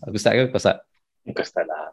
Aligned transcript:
Aku 0.00 0.16
start 0.16 0.32
ke 0.32 0.44
kau? 0.48 0.56
Kau 1.36 1.44
start 1.44 1.68
lah. 1.68 1.92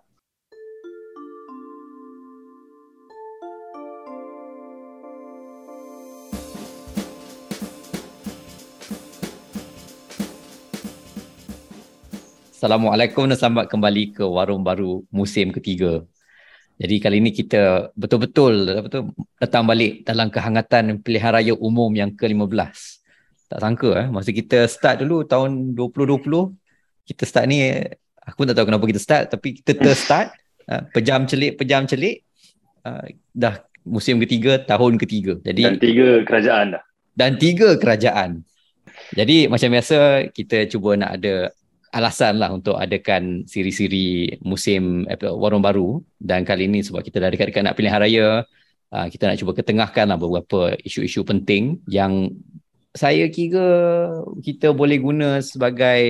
Assalamualaikum 12.56 13.28
dan 13.28 13.36
selamat 13.36 13.68
kembali 13.68 14.16
ke 14.16 14.24
Warung 14.24 14.64
Baru 14.64 15.04
musim 15.12 15.52
ketiga. 15.52 16.00
Jadi 16.80 17.04
kali 17.04 17.20
ini 17.20 17.36
kita 17.36 17.92
betul-betul 17.92 18.88
betul 18.88 19.12
datang 19.36 19.68
balik 19.68 20.08
dalam 20.08 20.32
kehangatan 20.32 21.04
pilihan 21.04 21.36
raya 21.36 21.54
umum 21.60 21.92
yang 21.92 22.16
ke-15. 22.16 23.04
Tak 23.52 23.60
sangka 23.60 24.00
eh 24.00 24.08
masa 24.08 24.32
kita 24.32 24.64
start 24.72 25.04
dulu 25.04 25.28
tahun 25.28 25.76
2020 25.76 26.67
kita 27.08 27.24
start 27.24 27.48
ni 27.48 27.72
aku 28.20 28.44
tak 28.44 28.60
tahu 28.60 28.68
kenapa 28.68 28.86
kita 28.86 29.00
start 29.00 29.32
tapi 29.32 29.64
kita 29.64 29.80
terstart 29.80 30.36
uh, 30.72 30.84
pejam 30.92 31.24
celik 31.24 31.56
pejam 31.56 31.88
celik 31.88 32.28
uh, 32.84 33.08
dah 33.32 33.64
musim 33.88 34.20
ketiga 34.20 34.60
tahun 34.60 35.00
ketiga. 35.00 35.40
Jadi 35.40 35.64
Dan 35.64 35.80
tiga 35.80 36.08
kerajaan 36.28 36.66
dah. 36.76 36.84
dan 37.16 37.32
tiga 37.40 37.80
kerajaan. 37.80 38.44
Jadi 39.16 39.48
macam 39.48 39.72
biasa 39.72 40.30
kita 40.36 40.68
cuba 40.68 41.00
nak 41.00 41.16
ada 41.18 41.56
alasan 41.96 42.38
lah 42.38 42.52
untuk 42.52 42.76
adakan 42.76 43.48
siri-siri 43.48 44.36
musim 44.44 45.08
warung 45.40 45.64
baru 45.64 46.04
dan 46.20 46.44
kali 46.44 46.68
ini 46.68 46.84
sebab 46.84 47.00
kita 47.00 47.24
dah 47.24 47.32
dekat-dekat 47.32 47.64
nak 47.64 47.76
pilihan 47.80 48.00
raya 48.04 48.28
uh, 48.92 49.08
kita 49.08 49.32
nak 49.32 49.40
cuba 49.40 49.56
ketengahkan 49.56 50.06
lah 50.12 50.20
beberapa 50.20 50.76
isu-isu 50.84 51.24
penting 51.24 51.80
yang 51.88 52.36
saya 52.92 53.32
kira 53.32 53.70
kita 54.44 54.76
boleh 54.76 55.00
guna 55.00 55.40
sebagai 55.40 56.04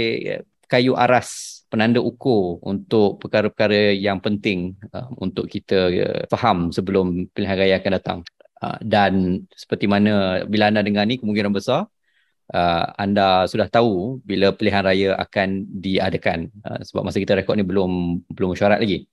kayu 0.67 0.93
aras 0.93 1.63
penanda 1.67 1.99
ukur 1.99 2.63
untuk 2.63 3.19
perkara-perkara 3.19 3.95
yang 3.95 4.19
penting 4.23 4.75
uh, 4.91 5.07
untuk 5.19 5.47
kita 5.51 5.91
uh, 5.91 6.23
faham 6.31 6.71
sebelum 6.71 7.27
pilihan 7.31 7.57
raya 7.59 7.75
akan 7.79 7.93
datang. 7.95 8.19
Uh, 8.57 8.77
dan 8.81 9.43
seperti 9.53 9.85
mana 9.85 10.43
bila 10.49 10.71
anda 10.71 10.81
dengar 10.81 11.05
ni 11.05 11.21
kemungkinan 11.21 11.53
besar 11.53 11.85
uh, 12.53 12.85
anda 12.97 13.45
sudah 13.45 13.67
tahu 13.67 14.23
bila 14.23 14.49
pilihan 14.55 14.83
raya 14.83 15.09
akan 15.19 15.67
diadakan 15.77 16.49
uh, 16.63 16.79
sebab 16.83 17.05
masa 17.07 17.19
kita 17.19 17.35
rekod 17.35 17.59
ni 17.59 17.65
belum 17.67 18.23
belum 18.31 18.55
syarat 18.55 18.79
lagi. 18.79 19.07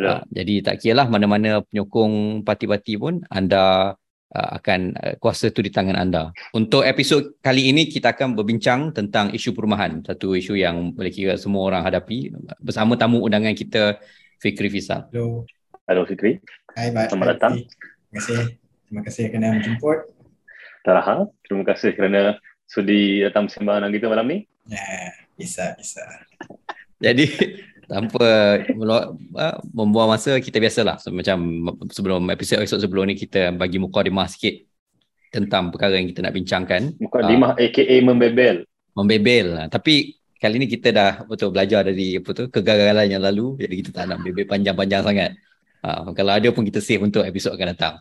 Ya. 0.00 0.20
Uh, 0.20 0.22
jadi 0.32 0.54
tak 0.64 0.80
kira 0.80 1.04
lah 1.04 1.06
mana-mana 1.12 1.60
penyokong 1.66 2.42
parti-parti 2.42 2.96
pun 2.96 3.20
anda 3.28 3.94
akan 4.34 4.80
uh, 4.94 5.14
kuasa 5.18 5.50
tu 5.50 5.60
di 5.60 5.74
tangan 5.74 5.98
anda. 5.98 6.30
Untuk 6.54 6.86
episod 6.86 7.38
kali 7.42 7.74
ini 7.74 7.90
kita 7.90 8.14
akan 8.14 8.38
berbincang 8.38 8.94
tentang 8.94 9.34
isu 9.34 9.50
perumahan, 9.50 10.06
satu 10.06 10.38
isu 10.38 10.54
yang 10.54 10.94
boleh 10.94 11.10
kira 11.10 11.34
semua 11.34 11.66
orang 11.66 11.82
hadapi 11.82 12.30
bersama 12.62 12.94
tamu 12.94 13.22
undangan 13.22 13.54
kita 13.54 13.98
Fikri 14.38 14.70
Fisal. 14.70 15.10
Hello. 15.10 15.44
Halo 15.90 16.06
Fikri. 16.06 16.38
Hai, 16.78 16.94
Bat. 16.94 17.10
Selamat 17.10 17.28
datang. 17.34 17.54
Terima 17.66 18.14
kasih. 18.22 18.40
Terima 18.86 19.02
kasih 19.02 19.24
kerana 19.30 19.48
menjemput. 19.58 19.98
Taraha, 20.80 21.28
terima 21.44 21.64
kasih 21.66 21.92
kerana 21.92 22.40
sudi 22.64 23.20
datang 23.26 23.50
bersembang 23.50 23.82
dengan 23.84 23.92
kita 23.92 24.06
malam 24.08 24.26
ni. 24.30 24.38
Ya, 24.70 25.12
bisa, 25.34 25.76
bisa. 25.76 26.00
Jadi 27.02 27.26
tanpa 27.90 28.26
uh, 28.62 29.56
membuang 29.74 30.14
masa 30.14 30.38
kita 30.38 30.62
biasalah 30.62 31.02
so, 31.02 31.10
macam 31.10 31.42
sebelum 31.90 32.22
episod-episod 32.30 32.78
sebelum 32.78 33.10
ni 33.10 33.18
kita 33.18 33.50
bagi 33.50 33.82
mukadimah 33.82 34.30
sikit 34.30 34.62
tentang 35.34 35.74
perkara 35.74 35.98
yang 35.98 36.06
kita 36.06 36.22
nak 36.22 36.34
bincangkan 36.34 36.94
Bukan 37.02 37.20
Ah. 37.22 37.28
lima 37.28 37.48
aka 37.58 37.82
membebel. 37.98 38.62
membebel 38.94 39.46
lah. 39.50 39.66
tapi 39.66 40.14
kali 40.38 40.62
ni 40.62 40.66
kita 40.70 40.94
dah 40.94 41.12
betul 41.26 41.50
belajar 41.50 41.82
dari 41.82 42.16
apa 42.16 42.30
tu 42.30 42.46
kegagalan 42.46 43.10
yang 43.10 43.22
lalu 43.22 43.58
jadi 43.58 43.74
kita 43.82 43.90
tak 43.90 44.04
nak 44.06 44.18
bebel 44.22 44.46
panjang-panjang 44.46 45.02
sangat 45.02 45.30
uh, 45.82 46.14
kalau 46.14 46.32
ada 46.32 46.48
pun 46.54 46.62
kita 46.62 46.78
save 46.78 47.02
untuk 47.02 47.26
episod 47.26 47.50
akan 47.52 47.74
datang 47.74 47.96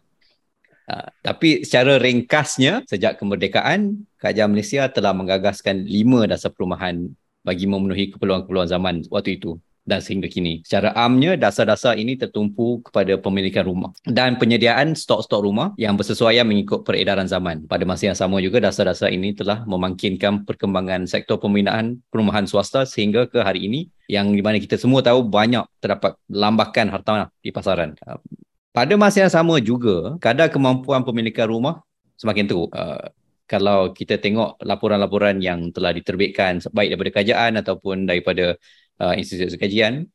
Uh, 0.89 1.05
tapi 1.21 1.61
secara 1.61 2.01
ringkasnya 2.01 2.81
sejak 2.89 3.21
kemerdekaan 3.21 4.09
Kerajaan 4.17 4.49
Malaysia 4.49 4.89
telah 4.89 5.13
menggagaskan 5.13 5.85
lima 5.85 6.25
dasar 6.25 6.49
perumahan 6.49 7.13
bagi 7.45 7.69
memenuhi 7.69 8.09
keperluan-keperluan 8.09 8.65
zaman 8.65 9.05
waktu 9.13 9.37
itu 9.37 9.61
dan 9.89 10.05
sehingga 10.05 10.29
kini. 10.29 10.61
Secara 10.61 10.93
amnya, 10.93 11.33
dasar-dasar 11.33 11.97
ini 11.97 12.13
tertumpu 12.13 12.85
kepada 12.85 13.17
pemilikan 13.17 13.65
rumah 13.65 13.89
dan 14.05 14.37
penyediaan 14.37 14.93
stok-stok 14.93 15.41
rumah 15.41 15.73
yang 15.81 15.97
bersesuaian 15.97 16.45
mengikut 16.45 16.85
peredaran 16.85 17.25
zaman. 17.25 17.65
Pada 17.65 17.83
masa 17.89 18.13
yang 18.13 18.17
sama 18.17 18.37
juga, 18.37 18.61
dasar-dasar 18.61 19.09
ini 19.09 19.33
telah 19.33 19.65
memangkinkan 19.65 20.45
perkembangan 20.45 21.09
sektor 21.09 21.41
pembinaan 21.41 21.97
perumahan 22.13 22.45
swasta 22.45 22.85
sehingga 22.85 23.25
ke 23.25 23.41
hari 23.41 23.65
ini 23.65 23.89
yang 24.05 24.29
di 24.29 24.45
mana 24.45 24.61
kita 24.61 24.77
semua 24.77 25.01
tahu 25.01 25.25
banyak 25.25 25.65
terdapat 25.81 26.13
lambakan 26.29 26.93
hartanah 26.93 27.27
di 27.41 27.49
pasaran. 27.49 27.97
Uh, 28.05 28.21
Pada 28.69 28.93
masa 28.95 29.25
yang 29.25 29.33
sama 29.33 29.57
juga, 29.57 30.13
kadar 30.21 30.53
kemampuan 30.53 31.01
pemilikan 31.01 31.49
rumah 31.49 31.81
semakin 32.21 32.45
teruk. 32.45 32.69
Uh, 32.69 33.09
kalau 33.49 33.89
kita 33.97 34.21
tengok 34.21 34.61
laporan-laporan 34.61 35.41
yang 35.41 35.73
telah 35.73 35.89
diterbitkan 35.89 36.61
baik 36.69 36.93
daripada 36.93 37.11
kerajaan 37.17 37.57
ataupun 37.57 38.05
daripada 38.05 38.53
uh, 38.99 39.15
institusi 39.15 39.55
kajian 39.55 40.05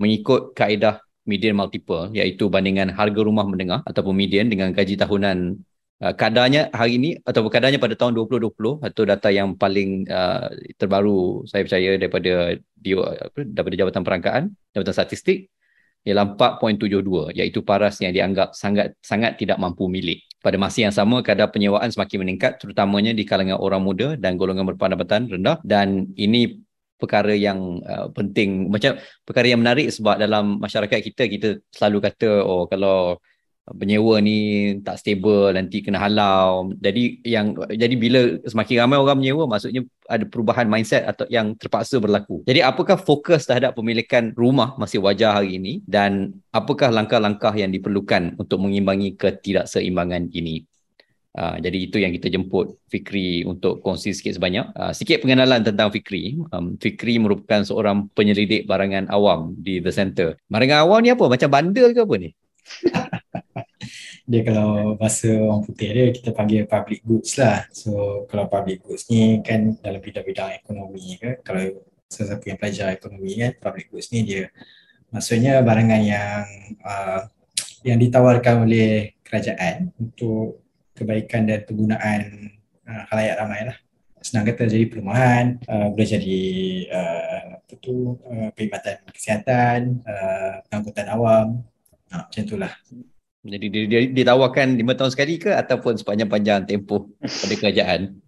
mengikut 0.00 0.56
kaedah 0.56 1.00
median 1.28 1.54
multiple 1.54 2.08
iaitu 2.16 2.48
bandingan 2.48 2.90
harga 2.90 3.20
rumah 3.20 3.44
menengah 3.44 3.84
ataupun 3.84 4.16
median 4.16 4.48
dengan 4.48 4.72
gaji 4.72 4.96
tahunan 4.96 5.60
uh, 6.02 6.14
kadarnya 6.16 6.72
hari 6.72 6.96
ini 6.96 7.10
ataupun 7.22 7.50
kadarnya 7.52 7.78
pada 7.78 7.94
tahun 7.94 8.16
2020 8.16 8.80
atau 8.80 9.02
data 9.04 9.28
yang 9.28 9.54
paling 9.54 10.08
uh, 10.08 10.48
terbaru 10.80 11.44
saya 11.44 11.62
percaya 11.62 12.00
daripada 12.00 12.56
di, 12.74 12.90
apa, 12.96 13.38
daripada 13.44 13.76
Jabatan 13.76 14.02
Perangkaan 14.02 14.44
Jabatan 14.72 14.94
Statistik 14.96 15.52
ialah 16.00 16.32
4.72 16.32 17.36
iaitu 17.36 17.60
paras 17.60 18.00
yang 18.00 18.16
dianggap 18.16 18.56
sangat 18.56 18.96
sangat 19.04 19.36
tidak 19.36 19.60
mampu 19.60 19.84
milik. 19.84 20.24
Pada 20.40 20.56
masa 20.56 20.88
yang 20.88 20.94
sama 20.96 21.20
kadar 21.20 21.52
penyewaan 21.52 21.92
semakin 21.92 22.24
meningkat 22.24 22.56
terutamanya 22.56 23.12
di 23.12 23.28
kalangan 23.28 23.60
orang 23.60 23.84
muda 23.84 24.16
dan 24.16 24.40
golongan 24.40 24.64
berpendapatan 24.64 25.28
rendah 25.28 25.60
dan 25.60 26.08
ini 26.16 26.64
perkara 27.00 27.32
yang 27.32 27.80
uh, 27.82 28.12
penting 28.12 28.68
macam 28.68 29.00
perkara 29.24 29.46
yang 29.48 29.64
menarik 29.64 29.88
sebab 29.88 30.20
dalam 30.20 30.60
masyarakat 30.60 31.00
kita 31.00 31.24
kita 31.26 31.48
selalu 31.72 31.98
kata 32.04 32.44
oh 32.44 32.68
kalau 32.68 33.16
penyewa 33.76 34.18
ni 34.18 34.38
tak 34.82 34.98
stable 34.98 35.54
nanti 35.54 35.82
kena 35.84 36.02
halau. 36.02 36.74
Jadi 36.78 37.22
yang 37.22 37.54
jadi 37.70 37.94
bila 37.94 38.20
semakin 38.42 38.86
ramai 38.86 38.98
orang 38.98 39.18
menyewa 39.20 39.46
maksudnya 39.46 39.86
ada 40.10 40.26
perubahan 40.26 40.66
mindset 40.66 41.06
atau 41.06 41.26
yang 41.30 41.54
terpaksa 41.54 42.02
berlaku. 42.02 42.42
Jadi 42.46 42.64
apakah 42.64 42.98
fokus 42.98 43.46
terhadap 43.46 43.78
pemilikan 43.78 44.34
rumah 44.34 44.74
masih 44.74 44.98
wajar 45.04 45.38
hari 45.38 45.60
ini 45.60 45.84
dan 45.86 46.34
apakah 46.50 46.90
langkah-langkah 46.90 47.54
yang 47.54 47.70
diperlukan 47.70 48.34
untuk 48.38 48.58
mengimbangi 48.58 49.14
ketidakseimbangan 49.14 50.34
ini? 50.34 50.66
Uh, 51.40 51.56
jadi 51.56 51.78
itu 51.88 51.96
yang 51.96 52.12
kita 52.12 52.28
jemput 52.28 52.76
Fikri 52.92 53.48
untuk 53.48 53.80
kongsi 53.80 54.12
sikit 54.12 54.36
sebanyak. 54.36 54.76
Uh, 54.76 54.92
sikit 54.92 55.24
pengenalan 55.24 55.64
tentang 55.64 55.88
Fikri. 55.88 56.36
Um, 56.52 56.76
Fikri 56.76 57.16
merupakan 57.16 57.64
seorang 57.64 58.12
penyelidik 58.12 58.68
barangan 58.68 59.08
awam 59.08 59.56
di 59.56 59.80
The 59.80 59.88
Center. 59.88 60.36
Barangan 60.52 60.84
awam 60.84 61.00
ni 61.00 61.16
apa? 61.16 61.24
Macam 61.32 61.48
bandel 61.48 61.96
ke 61.96 62.04
apa 62.04 62.14
ni? 62.20 62.30
Dia 64.30 64.46
kalau 64.46 65.00
bahasa 65.00 65.32
orang 65.32 65.64
putih 65.64 65.88
dia, 65.90 66.06
kita 66.12 66.30
panggil 66.36 66.68
public 66.68 67.00
goods 67.08 67.34
lah. 67.40 67.64
So, 67.72 68.22
kalau 68.28 68.46
public 68.46 68.84
goods 68.84 69.08
ni 69.08 69.40
kan 69.40 69.80
dalam 69.80 69.98
bidang-bidang 69.98 70.60
ekonomi 70.60 71.16
ke, 71.16 71.40
kalau 71.40 71.82
sesiapa 72.06 72.44
yang 72.46 72.58
pelajar 72.60 72.86
ekonomi 72.92 73.32
kan, 73.40 73.52
public 73.58 73.88
goods 73.88 74.12
ni 74.12 74.28
dia 74.28 74.52
maksudnya 75.10 75.58
barangan 75.66 76.02
yang 76.04 76.46
uh, 76.86 77.26
yang 77.82 77.98
ditawarkan 77.98 78.68
oleh 78.68 79.18
kerajaan 79.26 79.90
untuk 79.98 80.62
kebaikan 81.00 81.48
dan 81.48 81.64
penggunaan 81.64 82.20
uh, 82.84 83.02
khalayak 83.08 83.36
ramai 83.40 83.60
lah. 83.72 83.76
Senang 84.20 84.44
kata 84.44 84.68
jadi 84.68 84.84
perumahan, 84.84 85.56
uh, 85.64 85.88
boleh 85.96 86.08
jadi 86.08 86.40
uh, 86.92 87.56
apa 87.56 87.74
tu, 87.80 88.20
uh, 88.20 88.52
perkhidmatan 88.52 89.00
kesihatan, 89.08 90.04
uh, 90.04 90.60
pengangkutan 90.68 91.08
awam, 91.08 91.64
uh, 92.12 92.22
macam 92.28 92.42
itulah. 92.44 92.72
Jadi 93.40 93.66
dia, 93.72 93.82
dia 93.88 94.00
ditawarkan 94.12 94.76
lima 94.76 94.92
tahun 94.92 95.16
sekali 95.16 95.40
ke 95.40 95.56
ataupun 95.56 95.96
sepanjang-panjang 95.96 96.68
tempoh 96.68 97.08
pada 97.16 97.54
kerajaan? 97.56 98.20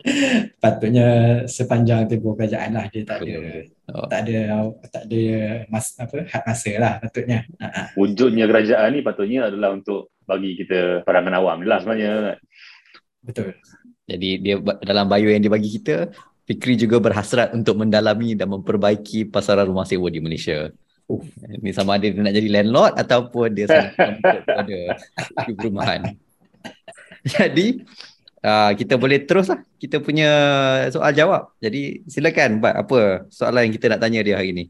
Patutnya 0.64 1.08
sepanjang 1.44 2.08
tempoh 2.08 2.32
kerajaan 2.32 2.72
lah 2.72 2.88
dia 2.88 3.04
tak 3.04 3.20
ada 3.20 3.68
Oh. 3.90 4.06
tak 4.06 4.26
ada 4.26 4.70
tak 4.86 5.02
ada 5.10 5.22
mas 5.66 5.98
apa 5.98 6.22
had 6.30 6.42
masa 6.46 6.72
lah 6.78 6.92
patutnya. 7.02 7.42
Ha, 7.58 7.66
ha. 7.66 7.82
Wujudnya 7.98 8.46
kerajaan 8.46 8.90
ni 8.94 9.00
patutnya 9.02 9.50
adalah 9.50 9.74
untuk 9.74 10.14
bagi 10.30 10.54
kita 10.54 11.02
parangan 11.02 11.34
awam 11.34 11.58
ni 11.58 11.66
lah 11.66 11.82
sebenarnya. 11.82 12.38
Betul. 13.18 13.58
Jadi 14.06 14.30
dia 14.38 14.56
dalam 14.86 15.10
bio 15.10 15.26
yang 15.26 15.42
dia 15.42 15.50
bagi 15.50 15.70
kita, 15.74 16.14
Fikri 16.46 16.74
juga 16.74 16.98
berhasrat 16.98 17.54
untuk 17.54 17.78
mendalami 17.78 18.34
dan 18.34 18.50
memperbaiki 18.50 19.30
pasaran 19.30 19.66
rumah 19.70 19.86
sewa 19.86 20.10
di 20.10 20.18
Malaysia. 20.22 20.70
Oh. 21.10 21.22
Ini 21.46 21.70
sama 21.74 21.98
ada 21.98 22.06
dia 22.06 22.22
nak 22.22 22.34
jadi 22.34 22.48
landlord 22.50 22.94
ataupun 22.94 23.54
dia 23.54 23.66
sangat 23.66 23.94
committed 23.98 24.42
pada 24.46 24.78
isu 25.42 25.52
perumahan. 25.58 26.00
Jadi 27.26 27.82
uh, 28.42 28.72
kita 28.74 28.94
boleh 28.98 29.22
terus 29.26 29.50
lah 29.50 29.62
kita 29.78 30.02
punya 30.02 30.30
soal 30.90 31.14
jawab. 31.14 31.54
Jadi 31.62 32.06
silakan 32.06 32.58
Bat, 32.58 32.74
apa 32.86 33.00
soalan 33.30 33.70
yang 33.70 33.74
kita 33.74 33.86
nak 33.90 34.00
tanya 34.02 34.22
dia 34.22 34.38
hari 34.38 34.50
ini? 34.54 34.64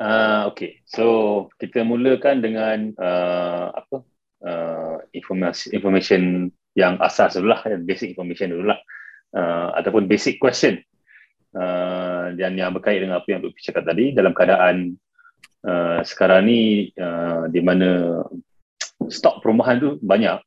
Uh, 0.00 0.48
okay, 0.48 0.80
so 0.88 1.46
kita 1.60 1.84
mulakan 1.84 2.40
dengan 2.40 2.90
uh, 2.96 3.68
apa 3.76 4.00
uh, 4.44 4.98
informasi 5.12 5.74
information 5.74 6.52
yang 6.78 6.96
asas 7.02 7.36
dulu 7.36 7.50
lah, 7.50 7.60
basic 7.82 8.14
information 8.14 8.54
dulu 8.54 8.70
lah, 8.70 8.78
uh, 9.34 9.74
ataupun 9.78 10.06
basic 10.06 10.38
question 10.38 10.78
uh, 11.56 12.30
dan 12.34 12.54
yang 12.54 12.70
berkait 12.74 13.02
dengan 13.02 13.18
apa 13.18 13.28
yang 13.30 13.42
Lutfi 13.42 13.62
cakap 13.64 13.86
tadi 13.86 14.14
dalam 14.14 14.30
keadaan 14.34 14.94
uh, 15.66 16.00
sekarang 16.06 16.46
ni 16.46 16.90
uh, 16.94 17.50
di 17.50 17.60
mana 17.62 18.22
stok 19.08 19.42
perumahan 19.42 19.80
tu 19.80 19.90
banyak. 20.00 20.38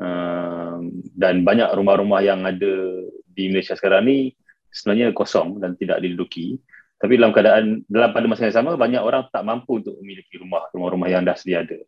Uh, 0.00 0.80
dan 1.12 1.44
banyak 1.44 1.68
rumah-rumah 1.76 2.24
yang 2.24 2.40
ada 2.48 3.04
di 3.28 3.52
Malaysia 3.52 3.76
sekarang 3.76 4.08
ni 4.08 4.32
sebenarnya 4.72 5.12
kosong 5.12 5.60
dan 5.60 5.76
tidak 5.76 6.00
diduduki. 6.00 6.56
Tapi 7.00 7.16
dalam 7.16 7.32
keadaan 7.32 7.84
dalam 7.84 8.12
pada 8.12 8.24
masa 8.28 8.48
yang 8.48 8.56
sama 8.56 8.80
banyak 8.80 9.00
orang 9.00 9.28
tak 9.28 9.44
mampu 9.44 9.80
untuk 9.80 9.96
memiliki 10.00 10.40
rumah 10.40 10.68
rumah-rumah 10.72 11.08
yang 11.08 11.24
dah 11.24 11.36
sedia 11.36 11.64
ada. 11.64 11.80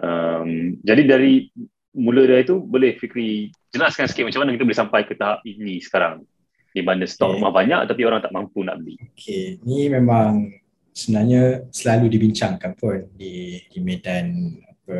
Um, 0.00 0.80
jadi 0.80 1.02
dari 1.04 1.52
mula 1.92 2.24
dari 2.24 2.46
itu 2.46 2.56
boleh 2.56 2.96
Fikri 2.96 3.52
jelaskan 3.68 4.08
sikit 4.08 4.24
macam 4.24 4.46
mana 4.46 4.56
kita 4.56 4.64
boleh 4.64 4.80
sampai 4.80 5.00
ke 5.04 5.14
tahap 5.18 5.44
ini 5.44 5.82
sekarang 5.82 6.24
di 6.70 6.80
mana 6.80 7.04
stok 7.04 7.34
okay. 7.34 7.36
rumah 7.36 7.52
banyak 7.52 7.80
tapi 7.84 8.02
orang 8.06 8.22
tak 8.22 8.32
mampu 8.32 8.62
nak 8.62 8.80
beli. 8.80 8.96
Okey, 9.12 9.60
ni 9.66 9.90
memang 9.90 10.48
sebenarnya 10.94 11.66
selalu 11.74 12.06
dibincangkan 12.08 12.72
pun 12.78 13.10
di 13.14 13.60
di 13.68 13.78
medan 13.82 14.56
apa 14.64 14.98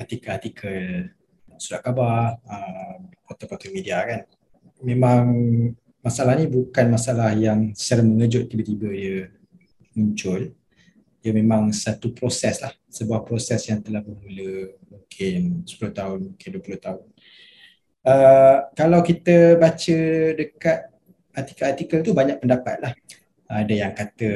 artikel-artikel 0.00 1.12
surat 1.60 1.84
khabar, 1.84 2.42
uh, 2.42 2.96
portal-portal 3.28 3.70
media 3.70 4.02
kan. 4.02 4.26
Memang 4.82 5.30
masalah 6.02 6.34
ni 6.34 6.50
bukan 6.50 6.90
masalah 6.90 7.30
yang 7.38 7.70
secara 7.78 8.02
mengejut 8.02 8.50
tiba-tiba 8.50 8.90
dia 8.90 9.30
muncul 9.94 10.50
dia 11.22 11.30
memang 11.30 11.70
satu 11.70 12.10
proses 12.10 12.58
lah 12.58 12.74
sebuah 12.92 13.24
proses 13.24 13.64
yang 13.72 13.80
telah 13.80 14.04
bermula 14.04 14.76
mungkin 14.92 15.64
10 15.64 15.96
tahun 15.96 16.18
mungkin 16.36 16.48
20 16.60 16.84
tahun. 16.84 17.04
Uh, 18.02 18.58
kalau 18.76 19.00
kita 19.00 19.56
baca 19.56 19.98
dekat 20.36 20.92
artikel-artikel 21.32 22.04
tu 22.04 22.12
banyak 22.12 22.36
pendapat 22.36 22.76
lah. 22.84 22.92
Ada 23.48 23.72
yang 23.72 23.92
kata 23.96 24.30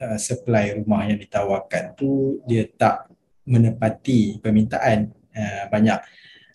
uh, 0.00 0.16
supply 0.16 0.80
rumah 0.80 1.04
yang 1.04 1.20
ditawarkan 1.20 1.92
tu 1.92 2.40
dia 2.48 2.64
tak 2.64 3.12
menepati 3.44 4.40
permintaan. 4.40 5.12
Uh, 5.34 5.64
banyak 5.68 6.00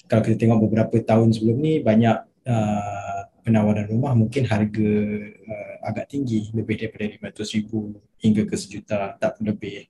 kalau 0.10 0.26
kita 0.26 0.42
tengok 0.42 0.66
beberapa 0.66 0.98
tahun 0.98 1.30
sebelum 1.30 1.58
ni 1.62 1.74
banyak 1.86 2.18
uh, 2.50 3.22
penawaran 3.46 3.86
rumah 3.86 4.18
mungkin 4.18 4.50
harga 4.50 4.92
uh, 5.30 5.76
agak 5.86 6.10
tinggi. 6.10 6.50
Lebih 6.50 6.82
daripada 6.82 7.06
500 7.30 7.56
ribu 7.62 8.02
hingga 8.18 8.50
ke 8.50 8.56
sejuta 8.58 9.14
tak 9.22 9.38
pun 9.38 9.54
lebih 9.54 9.86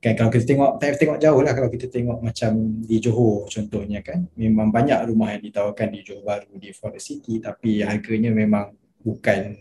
kan 0.00 0.16
kalau 0.16 0.32
kita 0.32 0.44
tengok 0.48 0.70
tak 0.80 0.96
tengok 0.96 1.20
jauh 1.20 1.40
lah 1.44 1.52
kalau 1.52 1.68
kita 1.68 1.86
tengok 1.92 2.24
macam 2.24 2.56
di 2.80 2.96
Johor 3.04 3.44
contohnya 3.52 4.00
kan 4.00 4.24
memang 4.32 4.72
banyak 4.72 4.96
rumah 5.12 5.36
yang 5.36 5.44
ditawarkan 5.44 5.92
di 5.92 6.00
Johor 6.00 6.24
Baru 6.24 6.56
di 6.56 6.72
Forest 6.72 7.04
City 7.04 7.36
tapi 7.36 7.84
harganya 7.84 8.32
memang 8.32 8.72
bukan 9.04 9.60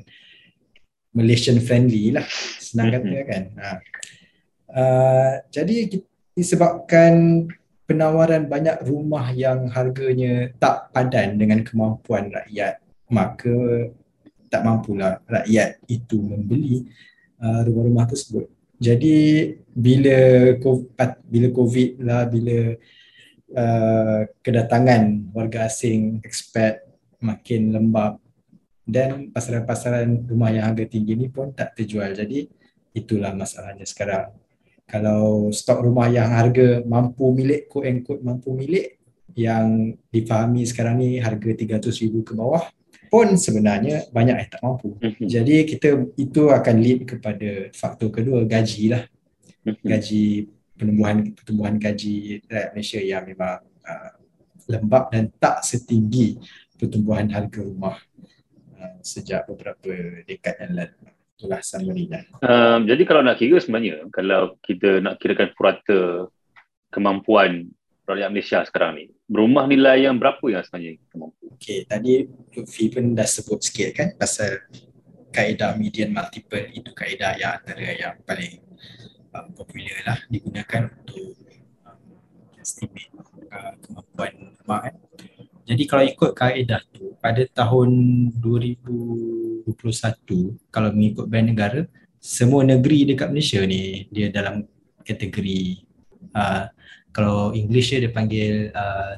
Malaysian 1.12 1.60
friendly 1.60 2.16
lah 2.16 2.24
senang 2.64 2.96
kata 2.96 3.08
mm-hmm. 3.08 3.28
kan 3.28 3.44
ha. 3.60 3.70
uh, 4.72 5.34
jadi 5.52 5.92
disebabkan 6.32 7.44
penawaran 7.84 8.48
banyak 8.48 8.80
rumah 8.88 9.36
yang 9.36 9.68
harganya 9.68 10.56
tak 10.56 10.88
padan 10.96 11.36
dengan 11.36 11.68
kemampuan 11.68 12.32
rakyat 12.32 12.80
maka 13.12 13.92
tak 14.50 14.66
mampulah 14.66 15.22
rakyat 15.30 15.78
itu 15.86 16.18
membeli 16.18 16.90
uh, 17.42 17.62
rumah-rumah 17.66 18.10
tersebut. 18.10 18.50
Jadi 18.80 19.52
bila 19.76 20.18
COVID, 20.56 20.88
bila 21.28 21.48
COVID 21.52 21.90
lah, 22.00 22.24
bila 22.32 22.80
uh, 23.52 24.22
kedatangan 24.40 25.36
warga 25.36 25.68
asing, 25.68 26.24
expat 26.24 26.88
makin 27.20 27.76
lembab 27.76 28.24
dan 28.88 29.30
pasaran-pasaran 29.36 30.26
rumah 30.26 30.50
yang 30.56 30.72
harga 30.72 30.88
tinggi 30.88 31.14
ni 31.20 31.28
pun 31.28 31.52
tak 31.52 31.76
terjual. 31.76 32.16
Jadi 32.16 32.48
itulah 32.96 33.36
masalahnya 33.36 33.84
sekarang. 33.84 34.32
Kalau 34.90 35.54
stok 35.54 35.86
rumah 35.86 36.10
yang 36.10 36.34
harga 36.34 36.82
mampu 36.82 37.30
milik, 37.36 37.70
quote 37.70 37.86
and 37.86 38.02
quote 38.02 38.26
mampu 38.26 38.56
milik 38.58 38.98
yang 39.38 39.94
difahami 40.10 40.66
sekarang 40.66 40.98
ni 40.98 41.22
harga 41.22 41.54
300 41.54 42.02
ribu 42.02 42.26
ke 42.26 42.34
bawah, 42.34 42.66
pun 43.10 43.36
sebenarnya 43.36 44.08
banyak 44.14 44.36
yang 44.38 44.50
tak 44.50 44.62
mampu. 44.62 44.96
Mm-hmm. 45.02 45.28
Jadi 45.28 45.56
kita 45.66 45.90
itu 46.16 46.42
akan 46.54 46.76
lead 46.80 47.10
kepada 47.10 47.74
faktor 47.74 48.14
kedua 48.14 48.46
gaji 48.46 48.94
lah. 48.94 49.04
Mm-hmm. 49.66 49.86
Gaji 49.86 50.24
penumbuhan 50.80 51.18
pertumbuhan 51.36 51.76
gaji 51.76 52.46
rakyat 52.48 52.70
Malaysia 52.72 53.02
yang 53.04 53.24
memang 53.28 53.60
uh, 53.84 54.12
lembab 54.70 55.12
dan 55.12 55.28
tak 55.42 55.66
setinggi 55.66 56.40
pertumbuhan 56.80 57.28
harga 57.28 57.60
rumah 57.60 58.00
uh, 58.80 58.98
sejak 59.04 59.50
beberapa 59.50 60.24
dekad 60.24 60.56
yang 60.64 60.74
lalu. 60.86 60.98
Itulah 61.40 61.64
summary 61.64 62.12
um, 62.44 62.84
Jadi 62.84 63.04
kalau 63.08 63.24
nak 63.24 63.40
kira 63.40 63.64
sebenarnya 63.64 64.12
kalau 64.12 64.60
kita 64.60 65.00
nak 65.00 65.24
kirakan 65.24 65.56
purata 65.56 66.28
kemampuan 66.92 67.72
rakyat 68.04 68.30
Malaysia 68.34 68.60
sekarang 68.66 68.92
ni. 68.98 69.06
Rumah 69.30 69.70
nilai 69.70 70.10
yang 70.10 70.18
berapa 70.18 70.42
yang 70.50 70.66
sebenarnya 70.66 70.98
kita 70.98 71.16
mampu? 71.16 71.49
Okay, 71.60 71.84
tadi 71.84 72.24
Lutfi 72.56 72.88
pun 72.88 73.12
dah 73.12 73.28
sebut 73.28 73.60
sikit 73.60 73.92
kan 73.92 74.16
pasal 74.16 74.64
kaedah 75.28 75.76
median 75.76 76.16
multiple 76.16 76.72
itu 76.72 76.96
kaedah 76.96 77.36
yang 77.36 77.60
antara 77.60 77.84
yang 78.00 78.16
paling 78.24 78.64
uh, 79.36 79.44
popular 79.52 80.00
lah 80.08 80.20
digunakan 80.32 80.88
untuk 80.88 81.36
uh, 81.84 82.00
estimate 82.64 83.12
uh, 83.52 83.76
kemampuan 83.84 84.56
rumah 84.56 84.88
kan. 84.88 84.96
Jadi 85.68 85.84
kalau 85.84 86.04
ikut 86.08 86.32
kaedah 86.32 86.80
tu 86.96 87.20
pada 87.20 87.44
tahun 87.52 87.92
2021 88.40 89.68
kalau 90.72 90.90
mengikut 90.96 91.28
Bank 91.28 91.46
Negara 91.52 91.84
semua 92.24 92.64
negeri 92.64 93.04
dekat 93.04 93.36
Malaysia 93.36 93.60
ni 93.68 94.08
dia 94.16 94.32
dalam 94.32 94.64
kategori 95.04 95.84
uh, 96.32 96.72
kalau 97.10 97.52
English 97.52 97.94
dia 97.94 98.12
panggil 98.12 98.70
uh, 98.74 99.18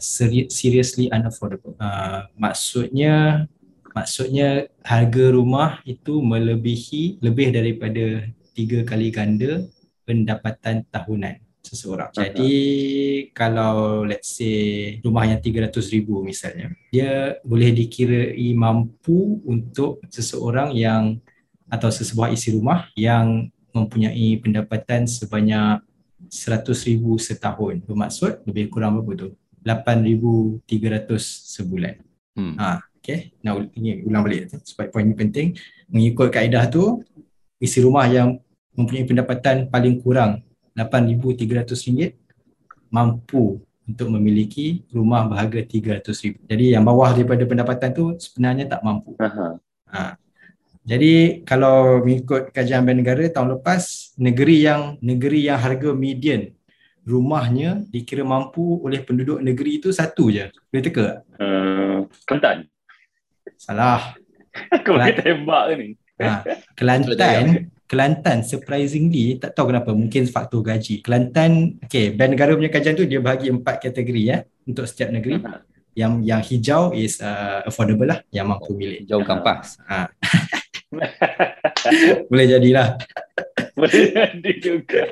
seriously 0.50 1.12
unaffordable. 1.12 1.76
Uh, 1.78 2.28
maksudnya 2.40 3.46
maksudnya 3.92 4.72
harga 4.82 5.26
rumah 5.36 5.84
itu 5.84 6.24
melebihi 6.24 7.20
lebih 7.20 7.52
daripada 7.52 8.26
tiga 8.56 8.88
kali 8.88 9.12
ganda 9.12 9.68
pendapatan 10.08 10.88
tahunan 10.88 11.40
seseorang. 11.62 12.10
Jadi 12.12 12.56
kalau 13.32 14.04
let's 14.04 14.40
say 14.40 14.98
rumah 15.06 15.30
yang 15.30 15.40
300 15.40 15.72
ribu 15.94 16.26
misalnya, 16.26 16.74
dia 16.90 17.38
boleh 17.46 17.70
dikirai 17.72 18.50
mampu 18.58 19.40
untuk 19.46 20.02
seseorang 20.10 20.74
yang 20.74 21.22
atau 21.72 21.88
sesebuah 21.88 22.34
isi 22.36 22.52
rumah 22.52 22.92
yang 23.00 23.48
mempunyai 23.72 24.36
pendapatan 24.44 25.08
sebanyak 25.08 25.80
Seratus 26.32 26.88
ribu 26.88 27.20
setahun. 27.20 27.84
Bermaksud 27.84 28.48
lebih 28.48 28.72
kurang 28.72 29.04
berapa 29.04 29.28
tu? 29.28 29.30
8,300 29.68 30.64
sebulan. 31.60 32.00
Hmm. 32.40 32.56
Ha, 32.56 32.80
okay. 32.96 33.36
Nah, 33.44 33.60
ini 33.76 34.02
ulang 34.08 34.24
balik 34.24 34.48
sebab 34.50 34.90
poin 34.96 35.04
ini 35.04 35.14
penting. 35.14 35.60
Mengikut 35.92 36.32
kaedah 36.32 36.72
tu, 36.72 37.04
isi 37.60 37.84
rumah 37.84 38.08
yang 38.08 38.40
mempunyai 38.74 39.04
pendapatan 39.04 39.68
paling 39.68 40.00
kurang 40.00 40.40
8,300 40.74 41.68
ringgit 41.92 42.16
mampu 42.88 43.60
untuk 43.84 44.08
memiliki 44.08 44.88
rumah 44.96 45.28
berharga 45.28 45.60
300 45.68 46.24
ribu. 46.24 46.40
Jadi 46.48 46.66
yang 46.72 46.88
bawah 46.88 47.12
daripada 47.12 47.44
pendapatan 47.44 47.90
tu 47.92 48.16
sebenarnya 48.16 48.72
tak 48.72 48.82
mampu. 48.82 49.20
Aha. 49.20 49.60
Ha. 49.92 50.21
Jadi 50.82 51.46
kalau 51.46 52.02
mengikut 52.02 52.50
kajian 52.50 52.82
Bank 52.82 52.98
Negara 53.06 53.30
tahun 53.30 53.62
lepas 53.62 54.14
negeri 54.18 54.66
yang 54.66 54.82
negeri 54.98 55.46
yang 55.46 55.62
harga 55.62 55.94
median 55.94 56.58
rumahnya 57.06 57.82
dikira 57.90 58.22
mampu 58.22 58.82
oleh 58.82 59.02
penduduk 59.02 59.42
negeri 59.42 59.82
itu 59.82 59.90
satu 59.94 60.30
je. 60.30 60.50
Boleh 60.70 60.84
teka? 60.86 61.08
Uh, 61.38 62.06
Kelantan. 62.26 62.70
Salah. 63.58 64.18
Kau 64.86 64.98
boleh 64.98 65.14
tembak 65.18 65.64
ke 65.70 65.74
ni? 65.78 65.88
Ha, 66.22 66.46
Kelantan 66.78 67.72
Kelantan 67.90 68.46
surprisingly 68.46 69.36
tak 69.36 69.52
tahu 69.52 69.74
kenapa 69.74 69.92
mungkin 69.92 70.24
faktor 70.24 70.64
gaji. 70.64 71.04
Kelantan 71.04 71.82
okey 71.84 72.16
Bank 72.16 72.30
Negara 72.38 72.56
punya 72.56 72.72
kajian 72.72 72.96
tu 72.96 73.04
dia 73.04 73.20
bahagi 73.20 73.52
empat 73.52 73.84
kategori 73.84 74.22
ya 74.22 74.38
untuk 74.64 74.88
setiap 74.88 75.12
negeri. 75.12 75.44
Yang 75.92 76.14
yang 76.24 76.40
hijau 76.40 76.84
is 76.96 77.20
uh, 77.20 77.68
affordable 77.68 78.08
lah 78.08 78.24
yang 78.32 78.48
mampu 78.48 78.72
milik. 78.78 79.04
Hijau 79.04 79.28
kampas. 79.28 79.76
Ha. 79.86 80.08
Boleh 82.30 82.46
jadilah. 82.48 83.00
Boleh 83.76 84.04
jadi 84.12 84.52
juga. 84.62 85.04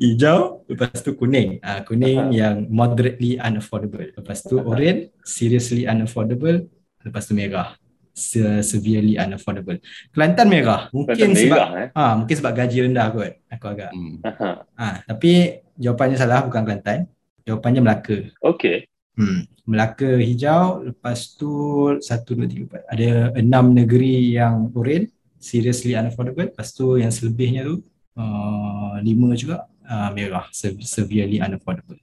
hijau, 0.00 0.64
lepas 0.64 1.04
tu 1.04 1.12
kuning. 1.12 1.60
Ah 1.60 1.84
kuning 1.84 2.32
Aha. 2.32 2.32
yang 2.32 2.56
moderately 2.72 3.36
unaffordable. 3.36 4.08
Lepas 4.16 4.40
tu 4.40 4.56
orange, 4.56 5.12
seriously 5.20 5.84
unaffordable. 5.84 6.64
Lepas 7.04 7.28
tu 7.28 7.36
merah, 7.36 7.76
se- 8.16 8.64
severely 8.64 9.20
unaffordable. 9.20 9.84
Kelantan 10.16 10.48
merah. 10.48 10.88
Mungkin 10.96 11.12
Kelantan 11.12 11.36
sebab 11.36 11.60
merah, 11.60 11.70
eh? 11.76 11.88
ah 11.92 12.12
mungkin 12.16 12.36
sebab 12.40 12.52
gaji 12.56 12.76
rendah 12.88 13.06
kot. 13.12 13.32
Aku 13.52 13.66
agak. 13.68 13.90
Hmm. 13.92 14.16
Aha. 14.24 14.50
Ah 14.72 14.94
tapi 15.04 15.60
jawapannya 15.76 16.16
salah 16.16 16.40
bukan 16.48 16.64
Kelantan. 16.64 17.00
Jawapannya 17.44 17.80
Melaka. 17.84 18.18
Okay. 18.40 18.87
Hmm. 19.18 19.50
Melaka 19.66 20.16
hijau, 20.22 20.86
lepas 20.86 21.34
tu 21.34 21.50
satu, 21.98 22.38
dua, 22.38 22.46
tiga, 22.46 22.70
empat. 22.70 22.82
Ada 22.88 23.10
enam 23.36 23.74
negeri 23.74 24.38
yang 24.38 24.70
orange, 24.72 25.10
seriously 25.42 25.98
unaffordable. 25.98 26.48
Lepas 26.48 26.70
tu 26.72 26.96
yang 26.96 27.10
selebihnya 27.10 27.66
tu 27.66 27.82
uh, 28.14 28.96
lima 29.02 29.34
juga 29.34 29.66
uh, 29.84 30.08
merah, 30.14 30.46
se- 30.54 30.78
severely 30.86 31.42
unaffordable. 31.42 31.98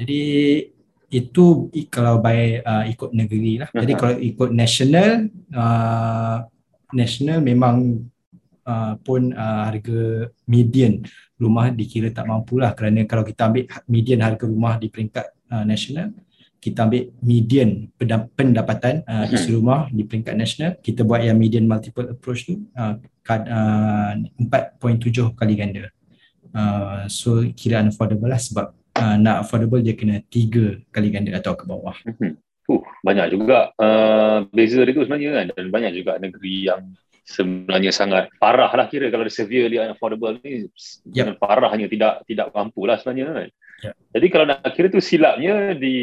Jadi 0.00 0.22
itu 1.12 1.70
kalau 1.92 2.18
by 2.18 2.64
uh, 2.64 2.84
ikut 2.90 3.14
negeri 3.14 3.62
lah. 3.62 3.70
Jadi 3.70 3.92
kalau 3.94 4.16
ikut 4.18 4.50
national, 4.50 5.30
uh, 5.54 6.42
national 6.90 7.38
memang 7.44 8.02
uh, 8.66 8.94
pun 8.98 9.30
uh, 9.30 9.70
harga 9.70 10.32
median 10.50 11.06
rumah 11.38 11.70
dikira 11.70 12.10
tak 12.10 12.26
mampu 12.26 12.58
lah 12.58 12.72
kerana 12.72 13.04
kalau 13.04 13.22
kita 13.22 13.46
ambil 13.46 13.64
ha- 13.70 13.84
median 13.86 14.20
harga 14.24 14.44
rumah 14.48 14.80
di 14.80 14.88
peringkat 14.88 15.26
uh, 15.52 15.64
nasional 15.68 16.10
kita 16.66 16.90
ambil 16.90 17.14
median 17.22 17.86
pendap- 17.94 18.26
pendapatan 18.34 19.06
uh, 19.06 19.30
isi 19.30 19.54
rumah 19.54 19.86
di 19.94 20.02
peringkat 20.02 20.34
nasional 20.34 20.74
kita 20.82 21.06
buat 21.06 21.22
yang 21.22 21.38
median 21.38 21.70
multiple 21.70 22.10
approach 22.10 22.50
tu 22.50 22.58
uh, 22.74 22.98
kad- 23.22 23.46
uh, 23.46 24.18
4.7 24.42 25.38
kali 25.38 25.54
ganda 25.54 25.86
uh, 26.50 27.06
so 27.06 27.46
kira 27.54 27.86
unaffordable 27.86 28.26
lah 28.26 28.42
sebab 28.42 28.74
uh, 28.98 29.16
nak 29.16 29.46
affordable 29.46 29.78
dia 29.78 29.94
kena 29.94 30.18
3 30.26 30.90
kali 30.90 31.08
ganda 31.14 31.38
atau 31.38 31.54
ke 31.54 31.62
bawah 31.62 31.94
Mhm. 32.02 32.42
Uh, 32.66 32.82
banyak 33.06 33.30
juga 33.30 33.70
uh, 33.78 34.42
beza 34.50 34.82
dia 34.82 34.90
tu 34.90 35.06
sebenarnya 35.06 35.30
kan 35.38 35.46
dan 35.54 35.66
banyak 35.70 36.02
juga 36.02 36.18
negeri 36.18 36.66
yang 36.66 36.82
sebenarnya 37.22 37.94
sangat 37.94 38.26
parah 38.42 38.74
lah 38.74 38.90
kira 38.90 39.06
kalau 39.06 39.22
severely 39.30 39.78
unaffordable 39.78 40.34
ni 40.42 40.66
Yep. 41.14 41.38
parahnya 41.38 41.86
tidak 41.86 42.26
tidak 42.26 42.50
mampu 42.50 42.82
lah 42.86 42.98
sebenarnya 42.98 43.26
kan. 43.30 43.48
Yep. 43.86 43.94
Jadi 44.18 44.26
kalau 44.34 44.46
nak 44.50 44.66
kira 44.74 44.86
tu 44.90 44.98
silapnya 44.98 45.78
di 45.78 45.94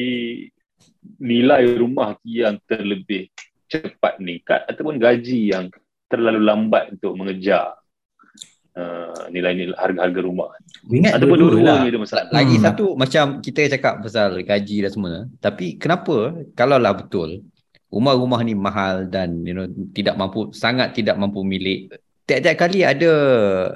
nilai 1.20 1.64
rumah 1.76 2.18
yang 2.26 2.60
terlebih 2.68 3.30
cepat 3.68 4.22
meningkat 4.22 4.66
ataupun 4.70 5.02
gaji 5.02 5.54
yang 5.54 5.68
terlalu 6.06 6.42
lambat 6.46 6.94
untuk 6.94 7.18
mengejar 7.18 7.74
uh, 8.78 9.26
nilai-nilai 9.34 9.74
harga-harga 9.74 10.22
rumah. 10.22 10.54
ingat 10.90 11.18
Ataupun 11.18 11.38
dua-dua 11.42 11.86
lah 11.86 11.98
masalah. 11.98 12.30
Lagi 12.30 12.56
Hmm. 12.62 12.66
satu 12.70 12.86
macam 12.94 13.26
kita 13.42 13.70
cakap 13.74 14.04
pasal 14.04 14.42
gaji 14.46 14.78
dan 14.86 14.92
semua 14.92 15.16
tapi 15.42 15.78
kenapa 15.78 16.46
kalau 16.54 16.78
lah 16.78 16.94
betul 16.94 17.42
rumah-rumah 17.94 18.42
ni 18.42 18.58
mahal 18.58 19.06
dan 19.06 19.46
you 19.46 19.54
know 19.54 19.70
tidak 19.94 20.18
mampu 20.18 20.50
sangat 20.50 20.98
tidak 20.98 21.14
mampu 21.14 21.46
milik 21.46 21.94
tiap-tiap 22.26 22.58
kali 22.58 22.82
ada 22.82 23.12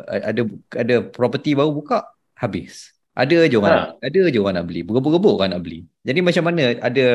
ada 0.09 0.41
ada 0.73 0.95
property 1.05 1.53
baru 1.53 1.69
buka 1.69 2.01
habis 2.33 2.96
ada 3.17 3.37
je 3.49 3.57
orang 3.57 3.73
Ha. 3.73 3.77
nak, 3.81 3.87
ada 4.05 4.21
je 4.29 4.37
orang 4.37 4.55
nak 4.61 4.65
beli 4.69 4.81
berebut-rebut 4.85 5.33
orang 5.41 5.49
nak 5.57 5.61
beli 5.65 5.79
jadi 6.05 6.19
macam 6.21 6.43
mana 6.45 6.61
ada 6.77 7.05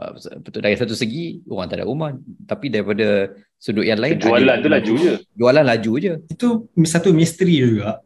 uh, 0.00 0.10
betul 0.40 0.60
dari 0.64 0.76
satu 0.80 0.96
segi 0.96 1.44
orang 1.44 1.68
tak 1.68 1.84
ada 1.84 1.86
rumah 1.86 2.16
tapi 2.48 2.72
daripada 2.72 3.36
sudut 3.60 3.84
yang 3.84 4.00
lain 4.00 4.16
Jualan 4.16 4.56
tu 4.64 4.68
laju 4.72 4.92
je. 4.96 5.14
jualan 5.36 5.64
laju 5.68 5.92
je 6.00 6.12
itu 6.32 6.48
satu 6.88 7.12
misteri 7.12 7.60
juga. 7.60 8.00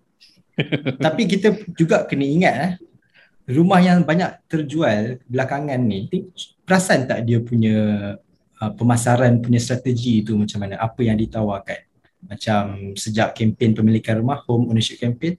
Tapi 1.06 1.26
kita 1.26 1.50
juga 1.74 2.06
kena 2.06 2.22
ingat 2.26 2.54
eh, 2.54 2.72
rumah 3.50 3.82
yang 3.82 4.06
banyak 4.06 4.46
terjual 4.46 5.18
belakangan 5.26 5.80
ni, 5.82 6.06
perasan 6.62 7.10
tak 7.10 7.26
dia 7.26 7.42
punya 7.42 7.76
uh, 8.62 8.72
pemasaran 8.78 9.42
punya 9.42 9.58
strategi 9.58 10.22
tu 10.22 10.38
macam 10.38 10.62
mana, 10.62 10.78
apa 10.78 11.00
yang 11.02 11.18
ditawarkan. 11.18 11.80
Macam 12.24 12.94
sejak 12.96 13.36
kempen 13.36 13.76
pemilikan 13.76 14.22
rumah, 14.22 14.40
home 14.46 14.70
ownership 14.72 14.96
campaign, 14.96 15.36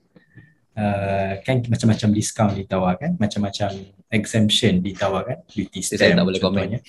uh, 0.75 1.31
kan 1.41 1.63
macam-macam 1.65 2.09
diskaun 2.13 2.53
ditawarkan, 2.55 3.17
macam-macam 3.17 3.69
exemption 4.11 4.79
ditawarkan, 4.79 5.43
Saya 5.49 6.13
stamp 6.13 6.19
tak 6.19 6.25
boleh 6.27 6.39
komen. 6.39 6.59
contohnya. 6.61 6.79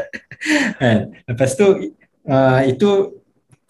kan? 0.80 0.98
Lepas 1.28 1.50
tu 1.54 1.66
uh, 2.26 2.60
itu 2.64 2.90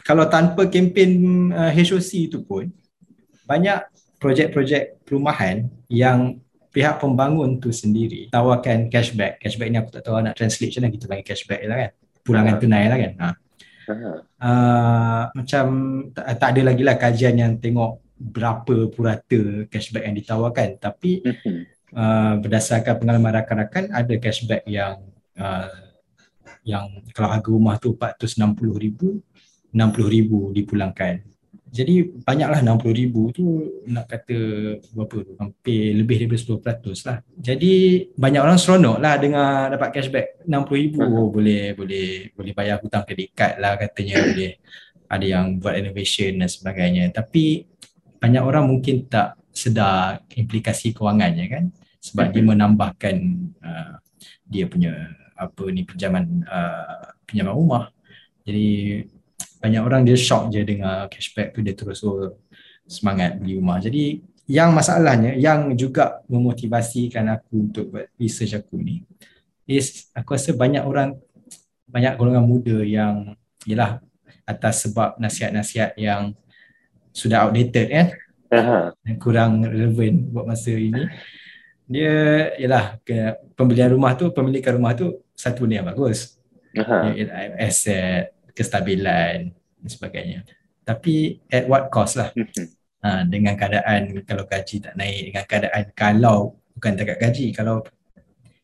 kalau 0.01 0.25
tanpa 0.31 0.67
kempen 0.71 1.11
uh, 1.53 1.71
HOC 1.71 2.31
itu 2.33 2.39
pun 2.45 2.71
banyak 3.45 3.83
projek-projek 4.23 5.03
perumahan 5.05 5.67
yang 5.91 6.39
pihak 6.71 7.03
pembangun 7.03 7.59
tu 7.59 7.75
sendiri 7.75 8.31
tawarkan 8.31 8.87
cashback. 8.87 9.43
Cashback 9.43 9.69
ni 9.75 9.77
aku 9.81 9.91
tak 9.91 10.07
tahu 10.07 10.23
nak 10.23 10.39
translate 10.39 10.71
macam 10.71 10.81
mana 10.87 10.95
kita 10.95 11.05
panggil 11.11 11.27
cashback 11.27 11.61
lah 11.67 11.77
kan. 11.83 11.91
Pulangan 12.23 12.55
Ha. 12.55 12.61
tunai 12.63 12.85
lah 12.87 12.99
kan. 13.01 13.13
Ha. 13.19 13.29
Ha. 13.91 14.11
Uh, 14.39 15.23
macam 15.35 15.65
tak, 16.15 16.25
tak 16.39 16.49
ada 16.55 16.61
lagi 16.63 16.83
lah 16.87 16.95
kajian 16.95 17.35
yang 17.35 17.53
tengok 17.59 17.99
berapa 18.21 18.93
purata 18.93 19.65
cashback 19.73 20.05
yang 20.05 20.17
ditawarkan 20.21 20.77
tapi 20.77 21.25
Mhm. 21.25 21.61
uh, 21.97 22.35
berdasarkan 22.45 23.01
pengalaman 23.01 23.33
rakan-rakan 23.41 23.89
ada 23.91 24.15
cashback 24.21 24.69
yang 24.69 25.01
uh, 25.41 25.73
yang 26.61 27.01
kalau 27.17 27.33
harga 27.33 27.49
rumah 27.49 27.81
tu 27.81 27.97
460,000 27.97 29.25
60,000 29.73 30.53
dipulangkan. 30.53 31.23
Jadi 31.71 32.03
banyaklah 32.27 32.67
60,000 32.67 33.31
tu 33.31 33.47
nak 33.87 34.11
kata 34.11 34.39
berapa 34.91 35.17
tu 35.23 35.33
hampir 35.39 35.95
lebih 35.95 36.27
daripada 36.27 36.59
10% 36.59 37.07
lah. 37.07 37.19
Jadi 37.39 37.73
banyak 38.19 38.43
orang 38.43 38.59
seronok 38.59 38.99
lah 38.99 39.15
dengar 39.23 39.71
dapat 39.71 39.89
cashback 39.95 40.27
60,000 40.51 40.99
oh, 40.99 41.31
boleh 41.31 41.79
boleh 41.79 42.35
boleh 42.35 42.53
bayar 42.59 42.83
hutang 42.83 43.07
kredit 43.07 43.31
card 43.39 43.63
lah 43.63 43.79
katanya 43.79 44.19
boleh 44.19 44.59
ada 45.07 45.27
yang 45.27 45.47
buat 45.63 45.79
renovation 45.79 46.43
dan 46.43 46.51
sebagainya. 46.51 47.07
Tapi 47.15 47.63
banyak 48.21 48.43
orang 48.45 48.69
mungkin 48.69 49.09
tak 49.09 49.41
sedar 49.51 50.23
implikasi 50.37 50.93
kewangannya 50.93 51.47
kan 51.49 51.65
sebab 51.99 52.31
dia 52.33 52.45
menambahkan 52.45 53.17
uh, 53.61 53.95
dia 54.45 54.69
punya 54.69 54.93
apa 55.37 55.63
ni 55.73 55.89
pinjaman 55.89 56.45
uh, 56.45 57.17
pinjaman 57.25 57.55
rumah. 57.57 57.85
Jadi 58.45 59.01
banyak 59.61 59.83
orang 59.85 60.05
dia 60.05 60.17
shock 60.17 60.53
je 60.53 60.65
dengar 60.65 61.09
cashback 61.13 61.53
tu 61.57 61.65
dia 61.65 61.73
terus 61.77 62.05
oh, 62.05 62.37
semangat 62.85 63.41
beli 63.41 63.57
rumah. 63.57 63.81
Jadi 63.81 64.21
yang 64.51 64.75
masalahnya 64.75 65.37
yang 65.39 65.73
juga 65.79 66.21
memotivasikan 66.27 67.29
aku 67.31 67.71
untuk 67.71 67.85
buat 67.95 68.11
research 68.19 68.59
aku 68.59 68.83
ni 68.83 69.07
is 69.71 70.11
aku 70.11 70.35
rasa 70.35 70.51
banyak 70.59 70.83
orang 70.83 71.15
banyak 71.87 72.19
golongan 72.19 72.43
muda 72.43 72.83
yang 72.83 73.39
ialah 73.63 74.03
atas 74.43 74.91
sebab 74.91 75.15
nasihat-nasihat 75.23 75.95
yang 75.95 76.35
sudah 77.11 77.47
outdated 77.47 77.87
kan 77.89 78.07
Aha. 78.51 78.79
yang 79.07 79.19
kurang 79.19 79.63
relevan 79.63 80.27
buat 80.29 80.47
masa 80.47 80.71
ini 80.71 81.07
dia 81.87 82.15
ialah 82.57 83.03
ke 83.03 83.35
pembelian 83.55 83.91
rumah 83.91 84.15
tu 84.15 84.31
pemilikan 84.31 84.79
rumah 84.79 84.95
tu 84.95 85.19
satu 85.35 85.67
benda 85.67 85.83
yang 85.83 85.89
bagus 85.91 86.39
Aha. 86.79 87.11
Ya, 87.15 87.27
aset 87.59 88.31
kestabilan 88.55 89.51
dan 89.55 89.89
sebagainya 89.89 90.47
tapi 90.83 91.43
at 91.47 91.67
what 91.67 91.91
cost 91.91 92.15
lah 92.15 92.31
Mhm. 92.35 92.67
ha, 93.03 93.23
dengan 93.27 93.55
keadaan 93.55 94.23
kalau 94.23 94.47
gaji 94.47 94.77
tak 94.79 94.95
naik 94.95 95.31
dengan 95.31 95.45
keadaan 95.47 95.83
kalau 95.95 96.39
bukan 96.75 96.93
dekat 96.95 97.19
gaji 97.19 97.47
kalau 97.51 97.83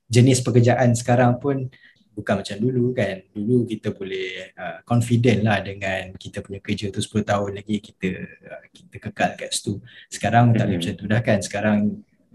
jenis 0.07 0.39
pekerjaan 0.39 0.95
sekarang 0.95 1.43
pun 1.43 1.67
bukan 2.17 2.41
macam 2.41 2.57
dulu 2.57 2.97
kan 2.97 3.21
dulu 3.37 3.69
kita 3.69 3.93
boleh 3.93 4.57
uh, 4.57 4.81
confident 4.89 5.45
lah 5.45 5.61
dengan 5.61 6.17
kita 6.17 6.41
punya 6.41 6.65
kerja 6.65 6.89
tu 6.89 7.05
10 7.05 7.21
tahun 7.29 7.51
lagi 7.61 7.77
kita 7.85 8.09
uh, 8.25 8.65
kita 8.73 8.97
kekal 8.97 9.31
kat 9.37 9.53
situ 9.53 9.77
sekarang 10.09 10.57
tak 10.57 10.65
boleh 10.65 10.81
macam 10.81 10.95
tu 10.97 11.05
dah 11.05 11.21
kan 11.21 11.39
sekarang 11.45 11.79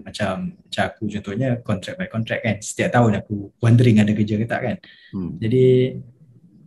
macam 0.02 0.54
macam 0.54 0.84
aku 0.86 1.02
contohnya 1.10 1.50
contract 1.66 1.98
by 1.98 2.10
contract 2.10 2.42
kan 2.46 2.58
setiap 2.62 2.90
tahun 2.94 3.26
aku 3.26 3.58
wondering 3.58 3.98
ada 3.98 4.14
kerja 4.14 4.38
ke 4.38 4.46
tak 4.46 4.62
kan 4.62 4.78
Hmm. 5.12 5.36
jadi 5.44 6.00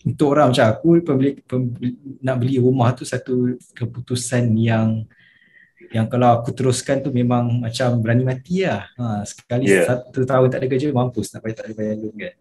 untuk 0.04 0.36
orang 0.36 0.52
macam 0.52 0.68
aku 0.68 1.00
pembeli, 1.00 1.40
pembeli, 1.48 1.96
nak 2.20 2.36
beli 2.36 2.60
rumah 2.60 2.92
tu 2.92 3.08
satu 3.08 3.56
keputusan 3.72 4.52
yang 4.52 5.08
yang 5.96 6.10
kalau 6.12 6.40
aku 6.42 6.52
teruskan 6.52 7.00
tu 7.00 7.08
memang 7.08 7.62
macam 7.62 8.02
berani 8.04 8.26
mati 8.26 8.66
lah. 8.68 8.84
Ha, 8.98 9.22
sekali 9.24 9.64
Yeah. 9.64 9.86
satu 9.86 10.26
tahun 10.26 10.52
tak 10.52 10.58
ada 10.60 10.66
kerja 10.68 10.92
mampus 10.92 11.32
nak 11.32 11.40
bayar 11.40 11.56
tak 11.56 11.64
ada 11.70 11.74
bayar 11.78 11.94
loan 11.96 12.14
kan. 12.18 12.34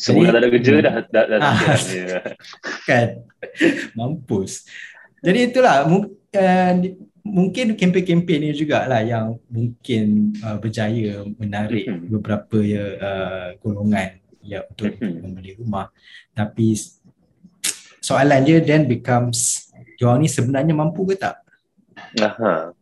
Semua 0.00 0.24
Jadi- 0.24 0.32
dah 0.32 0.40
ada 0.40 0.48
kerja 0.48 0.70
Hmm. 0.72 0.80
dah 0.80 0.94
dah 1.04 1.24
dah. 1.28 1.38
Ah. 1.38 1.56
dah 1.60 1.80
ya. 1.92 2.20
kan 2.86 3.08
mampus 3.92 4.64
jadi 5.20 5.38
itulah 5.46 5.84
mu- 5.84 6.08
uh, 6.32 6.72
di- 6.74 6.96
mungkin 7.20 7.76
kempen-kempen 7.76 8.40
ni 8.40 8.56
jugalah 8.56 9.04
yang 9.04 9.36
mungkin 9.46 10.32
uh, 10.40 10.56
berjaya 10.56 11.20
menarik 11.36 11.84
Mhm. 11.84 12.08
beberapa 12.10 12.58
uh, 12.96 13.48
golongan 13.60 14.16
ya 14.40 14.64
untuk 14.64 14.96
Mhm. 14.96 15.20
membeli 15.20 15.52
rumah 15.54 15.92
tapi 16.32 16.72
soalan 18.00 18.40
dia 18.40 18.58
then 18.58 18.88
becomes 18.88 19.68
diorang 19.94 20.24
ni 20.24 20.28
sebenarnya 20.28 20.72
mampu 20.72 21.04
ke 21.04 21.14
tak 21.14 21.36
Aha. 22.16 22.72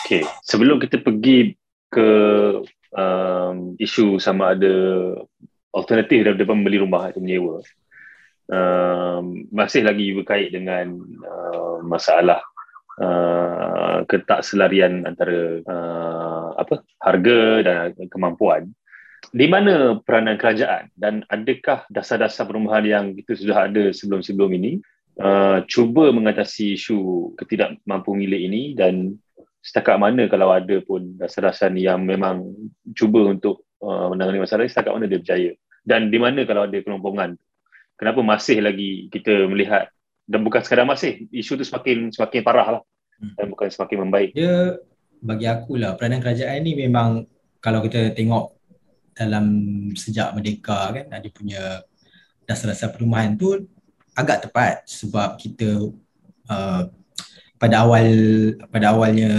Okay, 0.00 0.24
sebelum 0.40 0.80
kita 0.80 0.96
pergi 0.98 1.52
ke 1.86 2.08
um, 2.90 3.76
isu 3.76 4.16
sama 4.16 4.56
ada 4.56 4.72
alternatif 5.70 6.26
daripada 6.26 6.50
membeli 6.50 6.78
rumah 6.82 7.10
atau 7.10 7.22
menyewa, 7.22 7.62
um, 8.50 9.46
masih 9.54 9.86
lagi 9.86 10.10
berkait 10.14 10.50
dengan 10.50 10.98
uh, 11.22 11.78
masalah 11.86 12.42
uh, 12.98 14.02
ketakselarian 14.10 15.06
antara 15.06 15.62
uh, 15.64 16.48
apa 16.58 16.82
harga 17.00 17.40
dan 17.62 18.08
kemampuan. 18.10 18.70
Di 19.30 19.46
mana 19.46 20.00
peranan 20.00 20.40
kerajaan 20.40 20.90
dan 20.96 21.22
adakah 21.28 21.84
dasar-dasar 21.92 22.48
perumahan 22.48 22.84
yang 22.88 23.04
kita 23.14 23.36
sudah 23.36 23.68
ada 23.68 23.92
sebelum-sebelum 23.92 24.50
ini 24.56 24.72
uh, 25.20 25.60
cuba 25.68 26.08
mengatasi 26.10 26.74
isu 26.74 27.30
ketidakmampu 27.36 28.16
milik 28.16 28.48
ini 28.48 28.62
dan 28.72 29.20
setakat 29.60 30.00
mana 30.00 30.24
kalau 30.24 30.50
ada 30.56 30.80
pun 30.80 31.20
dasar-dasar 31.20 31.68
yang 31.76 32.00
memang 32.00 32.48
cuba 32.96 33.28
untuk 33.28 33.68
uh, 33.82 34.06
menangani 34.12 34.44
masalah 34.44 34.64
ini 34.64 34.72
setakat 34.72 34.92
mana 34.94 35.10
dia 35.10 35.20
berjaya. 35.20 35.52
Dan 35.80 36.12
di 36.12 36.18
mana 36.20 36.44
kalau 36.44 36.68
ada 36.68 36.78
kelompongan 36.84 37.36
kenapa 37.96 38.20
masih 38.20 38.60
lagi 38.64 39.08
kita 39.12 39.48
melihat 39.48 39.88
dan 40.30 40.46
bukan 40.46 40.62
sekadar 40.62 40.86
masih 40.86 41.26
isu 41.34 41.58
itu 41.58 41.64
semakin 41.66 42.12
semakin 42.14 42.40
parah 42.44 42.68
lah. 42.78 42.82
Hmm. 43.20 43.36
dan 43.36 43.46
bukan 43.52 43.68
semakin 43.68 43.96
membaik. 44.08 44.30
Dia 44.32 44.80
bagi 45.20 45.44
aku 45.44 45.76
lah 45.76 45.92
peranan 46.00 46.24
kerajaan 46.24 46.64
ni 46.64 46.72
memang 46.72 47.28
kalau 47.60 47.84
kita 47.84 48.16
tengok 48.16 48.56
dalam 49.12 49.46
sejak 49.92 50.32
merdeka 50.32 50.96
kan 50.96 51.20
dia 51.20 51.28
punya 51.28 51.62
dasar-dasar 52.48 52.88
perumahan 52.96 53.36
tu 53.36 53.68
agak 54.16 54.48
tepat 54.48 54.88
sebab 54.88 55.36
kita 55.36 55.92
uh, 56.48 56.88
pada 57.60 57.84
awal 57.84 58.08
pada 58.72 58.96
awalnya 58.96 59.32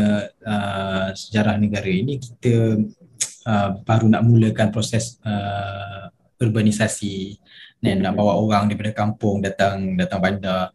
uh, 0.46 1.10
sejarah 1.18 1.58
negara 1.58 1.90
ini 1.90 2.22
kita 2.22 2.78
uh, 3.46 3.80
baru 3.82 4.08
nak 4.12 4.24
mulakan 4.26 4.70
proses 4.70 5.18
uh, 5.26 6.10
urbanisasi. 6.42 7.38
Dan 7.82 8.06
nak 8.06 8.14
bawa 8.14 8.38
orang 8.38 8.70
daripada 8.70 8.94
kampung 8.94 9.42
datang 9.42 9.98
datang 9.98 10.22
bandar. 10.22 10.70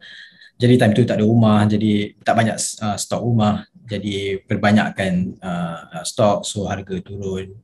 Jadi 0.59 0.73
time 0.75 0.91
tu 0.91 1.07
tak 1.07 1.21
ada 1.21 1.25
rumah 1.25 1.63
jadi 1.63 2.11
tak 2.19 2.35
banyak 2.35 2.57
uh, 2.59 2.97
stok 2.99 3.23
rumah. 3.23 3.63
Jadi 3.87 4.43
perbanyakkan 4.43 5.39
uh, 5.39 6.03
stok 6.03 6.43
so 6.43 6.67
harga 6.67 6.99
turun. 6.99 7.55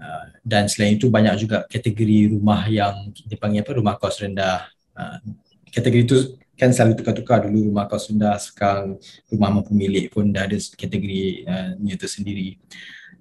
Uh, 0.00 0.24
dan 0.40 0.64
selain 0.64 0.96
itu 0.96 1.12
banyak 1.12 1.36
juga 1.36 1.68
kategori 1.68 2.32
rumah 2.32 2.64
yang 2.72 3.12
dipanggil 3.28 3.60
apa 3.60 3.72
rumah 3.76 3.94
kos 4.00 4.24
rendah. 4.24 4.64
Uh, 4.96 5.20
kategori 5.68 6.02
itu 6.08 6.18
kan 6.56 6.72
selalu 6.72 7.04
tukar-tukar 7.04 7.44
dulu 7.44 7.68
rumah 7.68 7.84
kos 7.84 8.08
rendah 8.08 8.40
sekarang 8.40 8.96
rumah 9.28 9.60
mampu 9.60 9.76
milik 9.76 10.08
pun 10.08 10.32
dah 10.32 10.48
ada 10.48 10.56
kategori 10.56 11.44
uh, 11.44 11.76
itu 11.84 12.08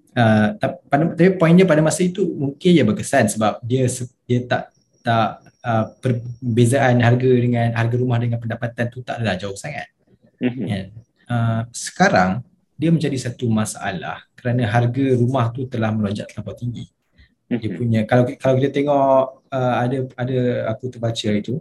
Uh, 0.09 0.57
tapi 0.57 1.37
poinnya 1.37 1.69
pada 1.69 1.85
masa 1.85 2.01
itu 2.01 2.25
mungkin 2.25 2.69
ia 2.73 2.81
berkesan 2.81 3.29
sebab 3.29 3.61
dia 3.61 3.85
dia 4.25 4.39
tak 4.49 4.73
tak 5.05 5.45
uh, 5.63 5.85
perbezaan 6.01 6.97
harga 6.99 7.29
dengan 7.29 7.71
harga 7.77 7.95
rumah 7.95 8.17
dengan 8.17 8.41
pendapatan 8.41 8.89
tu 8.89 9.05
tak 9.05 9.21
adalah 9.21 9.37
jauh 9.37 9.55
sangat. 9.55 9.87
Mm-hmm. 10.41 10.65
Yeah. 10.65 10.85
Uh, 11.29 11.61
sekarang 11.69 12.41
dia 12.79 12.89
menjadi 12.89 13.17
satu 13.19 13.51
masalah 13.51 14.23
kerana 14.39 14.63
harga 14.65 15.05
rumah 15.19 15.51
tu 15.51 15.67
telah 15.67 15.91
melonjak 15.91 16.31
terlalu 16.31 16.55
tinggi. 16.55 16.85
Dia 17.49 17.65
mhm. 17.65 17.75
punya 17.75 17.99
kalau 18.05 18.23
kalau 18.37 18.55
kita 18.61 18.71
tengok 18.71 19.23
uh, 19.49 19.73
ada 19.81 19.97
ada 20.15 20.37
aku 20.69 20.93
terbaca 20.93 21.29
itu 21.33 21.59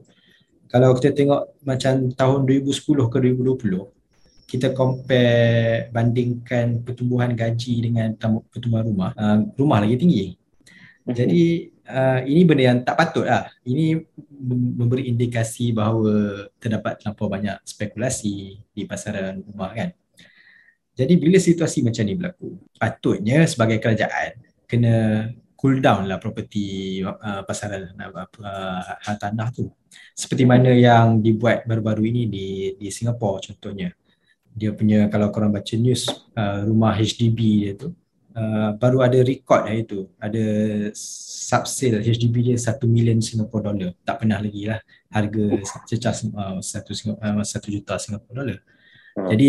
kalau 0.68 0.92
kita 0.94 1.16
tengok 1.16 1.58
macam 1.64 2.12
tahun 2.12 2.40
2010 2.44 3.08
ke 3.08 3.16
2020 3.24 3.97
kita 4.48 4.72
compare 4.72 5.92
bandingkan 5.92 6.80
pertumbuhan 6.80 7.36
gaji 7.36 7.84
dengan 7.84 8.16
pertumbuhan 8.48 8.88
rumah 8.88 9.10
uh, 9.12 9.44
rumah 9.60 9.84
lagi 9.84 10.00
tinggi. 10.00 10.26
Mhm. 11.04 11.12
Jadi 11.12 11.42
uh, 11.84 12.20
ini 12.24 12.40
benda 12.48 12.62
yang 12.72 12.78
tak 12.80 12.96
patut 12.96 13.28
lah. 13.28 13.52
Ini 13.60 14.00
memberi 14.80 15.12
indikasi 15.12 15.76
bahawa 15.76 16.48
terdapat 16.56 17.04
terlalu 17.04 17.28
banyak 17.28 17.56
spekulasi 17.60 18.56
di 18.72 18.82
pasaran 18.88 19.44
rumah 19.44 19.76
kan. 19.76 19.92
Jadi 20.96 21.14
bila 21.20 21.38
situasi 21.38 21.84
macam 21.84 22.02
ni 22.08 22.16
berlaku, 22.16 22.48
patutnya 22.74 23.44
sebagai 23.46 23.78
kerajaan 23.78 24.34
kena 24.66 25.28
cool 25.58 25.78
down 25.82 26.06
lah 26.06 26.18
property 26.22 27.02
uh, 27.02 27.44
pasaran 27.44 27.92
uh, 28.00 28.24
uh, 28.24 29.16
tanah 29.18 29.52
tu. 29.52 29.68
Seperti 30.16 30.48
mana 30.48 30.72
yang 30.72 31.20
dibuat 31.20 31.68
baru-baru 31.68 32.08
ini 32.08 32.22
di 32.30 32.46
di 32.80 32.88
Singapura 32.88 33.44
contohnya. 33.44 33.92
Dia 34.59 34.75
punya 34.75 35.07
kalau 35.07 35.31
korang 35.31 35.55
baca 35.55 35.75
news 35.79 36.11
uh, 36.35 36.66
rumah 36.66 36.99
HDB 36.99 37.38
dia 37.62 37.73
tu 37.79 37.94
uh, 38.38 38.71
baru 38.79 38.99
ada 39.05 39.18
record 39.23 39.66
lah 39.66 39.77
itu. 39.77 40.07
Ada 40.18 40.44
sub 40.94 41.64
sale 41.66 42.03
HDB 42.03 42.53
dia 42.53 42.57
1 42.57 42.83
million 42.87 43.18
Singapore 43.18 43.62
dollar. 43.71 43.90
Tak 44.07 44.25
pernah 44.25 44.38
lagi 44.38 44.62
lah 44.68 44.81
harga 45.11 45.44
cecah 45.88 46.14
uh, 46.35 46.59
1 46.61 46.62
uh, 46.62 47.71
juta 47.71 47.94
Singapore 47.99 48.35
dollar. 48.35 48.59
Hmm. 49.18 49.29
Jadi 49.35 49.49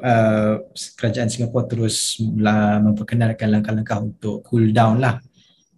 uh, 0.00 0.54
kerajaan 0.72 1.28
Singapura 1.28 1.64
terus 1.68 2.20
lah 2.38 2.80
memperkenalkan 2.80 3.48
langkah-langkah 3.52 3.98
untuk 4.00 4.44
cool 4.48 4.70
down 4.72 5.00
lah. 5.00 5.20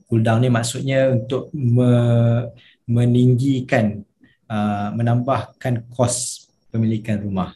Cool 0.07 0.27
down 0.27 0.43
ni 0.43 0.51
maksudnya 0.51 1.15
untuk 1.15 1.55
me- 1.55 2.51
meninggikan, 2.91 4.03
uh, 4.51 4.91
menambahkan 4.99 5.87
kos 5.95 6.51
pemilikan 6.75 7.23
rumah. 7.23 7.55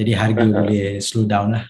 Jadi 0.00 0.12
harga 0.16 0.44
hmm. 0.48 0.56
boleh 0.56 0.86
slow 1.04 1.28
down 1.28 1.52
lah. 1.52 1.64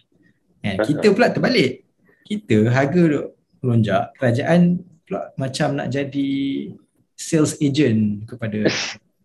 Eh, 0.63 0.79
kita 0.79 1.11
pula 1.11 1.35
terbalik. 1.35 1.83
Kita 2.23 2.71
harga 2.71 3.03
duk 3.11 3.27
melonjak, 3.59 4.15
kerajaan 4.15 4.87
pula 5.03 5.35
macam 5.35 5.75
nak 5.75 5.91
jadi 5.91 6.31
sales 7.19 7.59
agent 7.59 8.31
kepada 8.31 8.65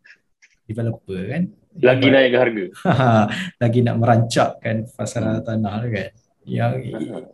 developer 0.67 1.21
kan 1.29 1.43
lagi 1.77 2.07
naik 2.09 2.33
harga 2.33 2.65
lagi 3.61 3.79
nak 3.85 3.95
merancakkan 4.01 4.89
pasaran 4.97 5.39
hmm. 5.39 5.45
tanah 5.45 5.79
kan 5.87 6.11
yang 6.45 6.77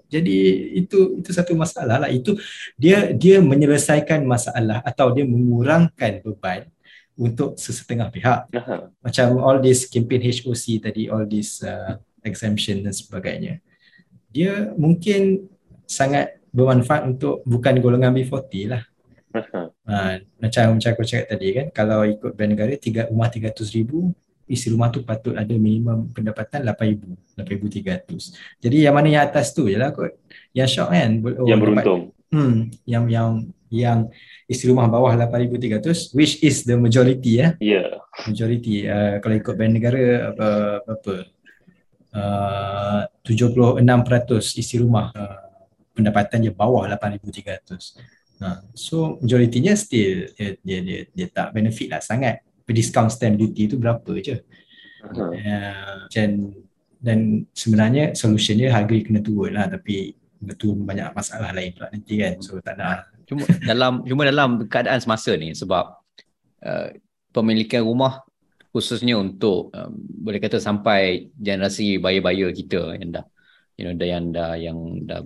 jadi 0.07 0.37
itu 0.71 1.19
itu 1.19 1.29
satu 1.35 1.51
masalah 1.51 1.99
lah 1.99 2.09
itu 2.11 2.39
dia 2.79 3.11
dia 3.11 3.43
menyelesaikan 3.43 4.23
masalah 4.23 4.79
atau 4.87 5.11
dia 5.11 5.27
mengurangkan 5.27 6.23
beban 6.23 6.67
untuk 7.21 7.53
sesetengah 7.61 8.09
pihak. 8.09 8.49
Uh 8.49 8.89
macam 9.05 9.37
all 9.37 9.61
this 9.61 9.85
campaign 9.85 10.25
HOC 10.25 10.81
tadi 10.81 11.05
all 11.05 11.25
this 11.29 11.61
uh, 11.61 12.01
exemption 12.25 12.81
dan 12.81 12.93
sebagainya. 12.93 13.61
Dia 14.33 14.73
mungkin 14.73 15.45
sangat 15.85 16.41
bermanfaat 16.49 17.05
untuk 17.05 17.45
bukan 17.45 17.77
golongan 17.77 18.17
B40 18.17 18.53
lah. 18.73 18.83
Uh 19.31 19.69
Ha, 19.91 20.23
macam 20.39 20.79
macam 20.79 20.89
aku 20.95 21.03
cakap 21.03 21.35
tadi 21.35 21.47
kan 21.51 21.67
kalau 21.75 22.07
ikut 22.07 22.31
bank 22.31 22.49
negara 22.55 22.71
tiga 22.79 23.11
rumah 23.11 23.27
300 23.27 23.59
ribu 23.75 24.15
isi 24.47 24.71
rumah 24.71 24.87
tu 24.87 25.03
patut 25.03 25.35
ada 25.35 25.51
minimum 25.51 26.07
pendapatan 26.15 26.63
8000 26.63 27.35
8300 27.35 28.63
jadi 28.63 28.77
yang 28.87 28.95
mana 28.95 29.07
yang 29.11 29.23
atas 29.27 29.51
tu 29.51 29.67
je 29.67 29.75
lah 29.75 29.91
kot. 29.91 30.15
Yang 30.55 30.79
shock 30.79 30.95
kan 30.95 31.11
oh, 31.23 31.47
yang 31.47 31.59
beruntung. 31.59 32.01
Dapat, 32.15 32.35
hmm, 32.35 32.57
yang 32.87 33.03
yang 33.11 33.29
yang 33.71 34.11
isi 34.51 34.67
rumah 34.67 34.91
bawah 34.91 35.15
8300 35.15 36.11
which 36.11 36.43
is 36.43 36.67
the 36.67 36.75
majority 36.75 37.39
ya 37.39 37.55
yeah. 37.63 38.03
majority 38.27 38.85
uh, 38.85 39.23
kalau 39.23 39.35
ikut 39.39 39.55
bank 39.55 39.71
negara 39.71 40.35
apa 40.35 40.49
apa 40.85 41.13
uh, 42.11 43.01
76% 43.23 44.59
isi 44.59 44.75
rumah 44.83 45.09
uh, 45.15 45.39
pendapatan 45.95 46.43
dia 46.43 46.53
bawah 46.53 46.83
8300 46.85 48.19
Uh, 48.41 48.57
so 48.73 49.21
majoritinya 49.21 49.77
still 49.77 50.25
dia, 50.33 50.57
dia, 50.65 50.81
dia, 50.81 50.99
dia 51.13 51.27
tak 51.29 51.53
benefit 51.53 51.93
lah 51.93 52.01
sangat 52.01 52.41
discount 52.65 53.13
stamp 53.13 53.37
duty 53.37 53.69
tu 53.69 53.77
berapa 53.77 54.11
je. 54.17 54.41
Uh-huh. 55.05 55.29
Uh, 55.29 56.09
dan, 56.09 56.49
dan 56.97 57.45
sebenarnya 57.53 58.17
solutionnya 58.17 58.73
harga 58.73 58.97
kena 58.97 59.21
turun 59.21 59.53
lah 59.53 59.69
tapi 59.69 60.17
betul 60.41 60.73
banyak 60.73 61.13
masalah 61.13 61.53
lain 61.53 61.77
pula 61.77 61.93
nanti 61.93 62.17
kan. 62.17 62.41
So 62.41 62.57
tak 62.63 62.81
nak. 62.81 63.10
Cuma 63.31 63.47
dalam 63.63 64.03
cuma 64.03 64.27
dalam 64.27 64.67
keadaan 64.67 64.99
semasa 64.99 65.31
ni 65.39 65.55
sebab 65.55 65.95
uh, 66.67 66.87
pemilikan 67.31 67.79
rumah 67.79 68.27
khususnya 68.75 69.15
untuk 69.15 69.71
um, 69.71 69.95
boleh 69.95 70.43
kata 70.43 70.59
sampai 70.59 71.31
generasi 71.39 71.95
buyer-buyer 71.95 72.51
kita 72.51 72.99
yang 72.99 73.15
dah 73.15 73.25
you 73.79 73.87
know 73.87 73.95
yang 73.95 74.35
dah 74.35 74.59
yang 74.59 74.77
dah 75.07 75.23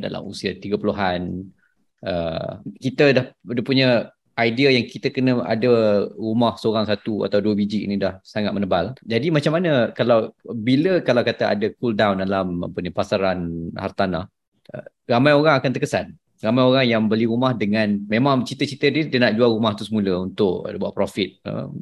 dalam 0.00 0.24
usia 0.24 0.56
30-an 0.56 1.52
uh, 2.00 2.64
kita 2.80 3.12
dah 3.12 3.26
dia 3.28 3.64
punya 3.64 3.88
idea 4.34 4.68
yang 4.74 4.86
kita 4.90 5.14
kena 5.14 5.46
ada 5.46 5.70
rumah 6.18 6.58
seorang 6.58 6.88
satu 6.88 7.22
atau 7.22 7.38
dua 7.38 7.54
biji 7.54 7.86
ini 7.86 7.94
dah 7.94 8.18
sangat 8.26 8.50
menebal. 8.50 8.98
Jadi 9.06 9.30
macam 9.30 9.54
mana 9.54 9.94
kalau 9.94 10.34
bila 10.42 10.98
kalau 11.06 11.22
kata 11.22 11.54
ada 11.54 11.70
cool 11.78 11.94
down 11.94 12.18
dalam 12.18 12.66
apa 12.66 12.78
ni 12.82 12.90
pasaran 12.90 13.70
hartanah, 13.78 14.26
uh, 14.74 14.86
ramai 15.06 15.38
orang 15.38 15.62
akan 15.62 15.70
terkesan. 15.70 16.18
Ramai 16.44 16.62
orang 16.68 16.84
yang 16.84 17.02
beli 17.08 17.24
rumah 17.24 17.56
dengan 17.56 18.04
memang 18.04 18.44
cita-cita 18.44 18.92
dia 18.92 19.08
dia 19.08 19.16
nak 19.16 19.32
jual 19.32 19.56
rumah 19.56 19.72
tu 19.72 19.88
semula 19.88 20.20
untuk 20.20 20.68
buat 20.76 20.92
profit. 20.92 21.40
Uh, 21.40 21.72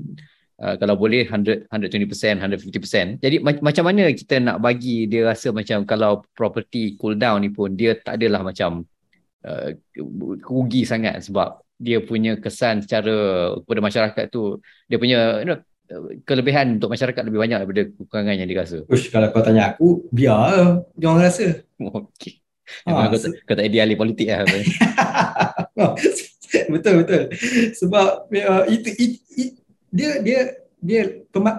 uh, 0.62 0.75
kalau 0.79 0.94
boleh 0.94 1.27
100 1.27 1.66
120% 1.66 2.38
150% 2.38 3.18
jadi 3.18 3.37
ma- 3.42 3.59
macam 3.59 3.85
mana 3.90 4.14
kita 4.14 4.38
nak 4.38 4.62
bagi 4.62 5.11
dia 5.11 5.27
rasa 5.27 5.51
macam 5.51 5.83
kalau 5.83 6.22
property 6.38 6.94
cool 6.96 7.18
down 7.18 7.42
ni 7.42 7.51
pun 7.51 7.75
dia 7.75 7.98
tak 7.98 8.22
adalah 8.22 8.46
macam 8.46 8.87
uh, 9.42 9.68
rugi 10.46 10.87
sangat 10.87 11.27
sebab 11.27 11.59
dia 11.83 11.98
punya 11.98 12.38
kesan 12.38 12.87
secara 12.87 13.51
kepada 13.59 13.81
masyarakat 13.83 14.25
tu 14.31 14.62
dia 14.87 15.03
punya 15.03 15.42
you 15.42 15.48
know, 15.51 15.59
kelebihan 16.22 16.79
untuk 16.79 16.94
masyarakat 16.94 17.22
lebih 17.27 17.40
banyak 17.42 17.59
daripada 17.59 17.83
kekurangan 17.90 18.38
yang 18.38 18.48
dirasa. 18.48 18.79
Ush, 18.87 19.11
kalau 19.12 19.29
kau 19.35 19.44
tanya 19.44 19.75
aku, 19.75 20.07
biar 20.09 20.81
dia 20.96 21.07
orang 21.11 21.27
rasa. 21.27 21.66
Okey. 21.83 22.41
Ha, 22.87 23.11
kau, 23.11 23.18
so, 23.18 23.29
kau 23.44 23.55
tak 23.59 23.66
ideali 23.68 23.98
politik 23.98 24.31
lah. 24.31 24.46
betul 26.75 26.94
betul. 27.05 27.22
Sebab 27.77 28.07
uh, 28.29 28.64
itu, 28.68 28.88
it, 28.96 29.12
it, 29.37 29.51
dia 29.92 30.11
dia 30.20 30.40
dia 30.83 31.03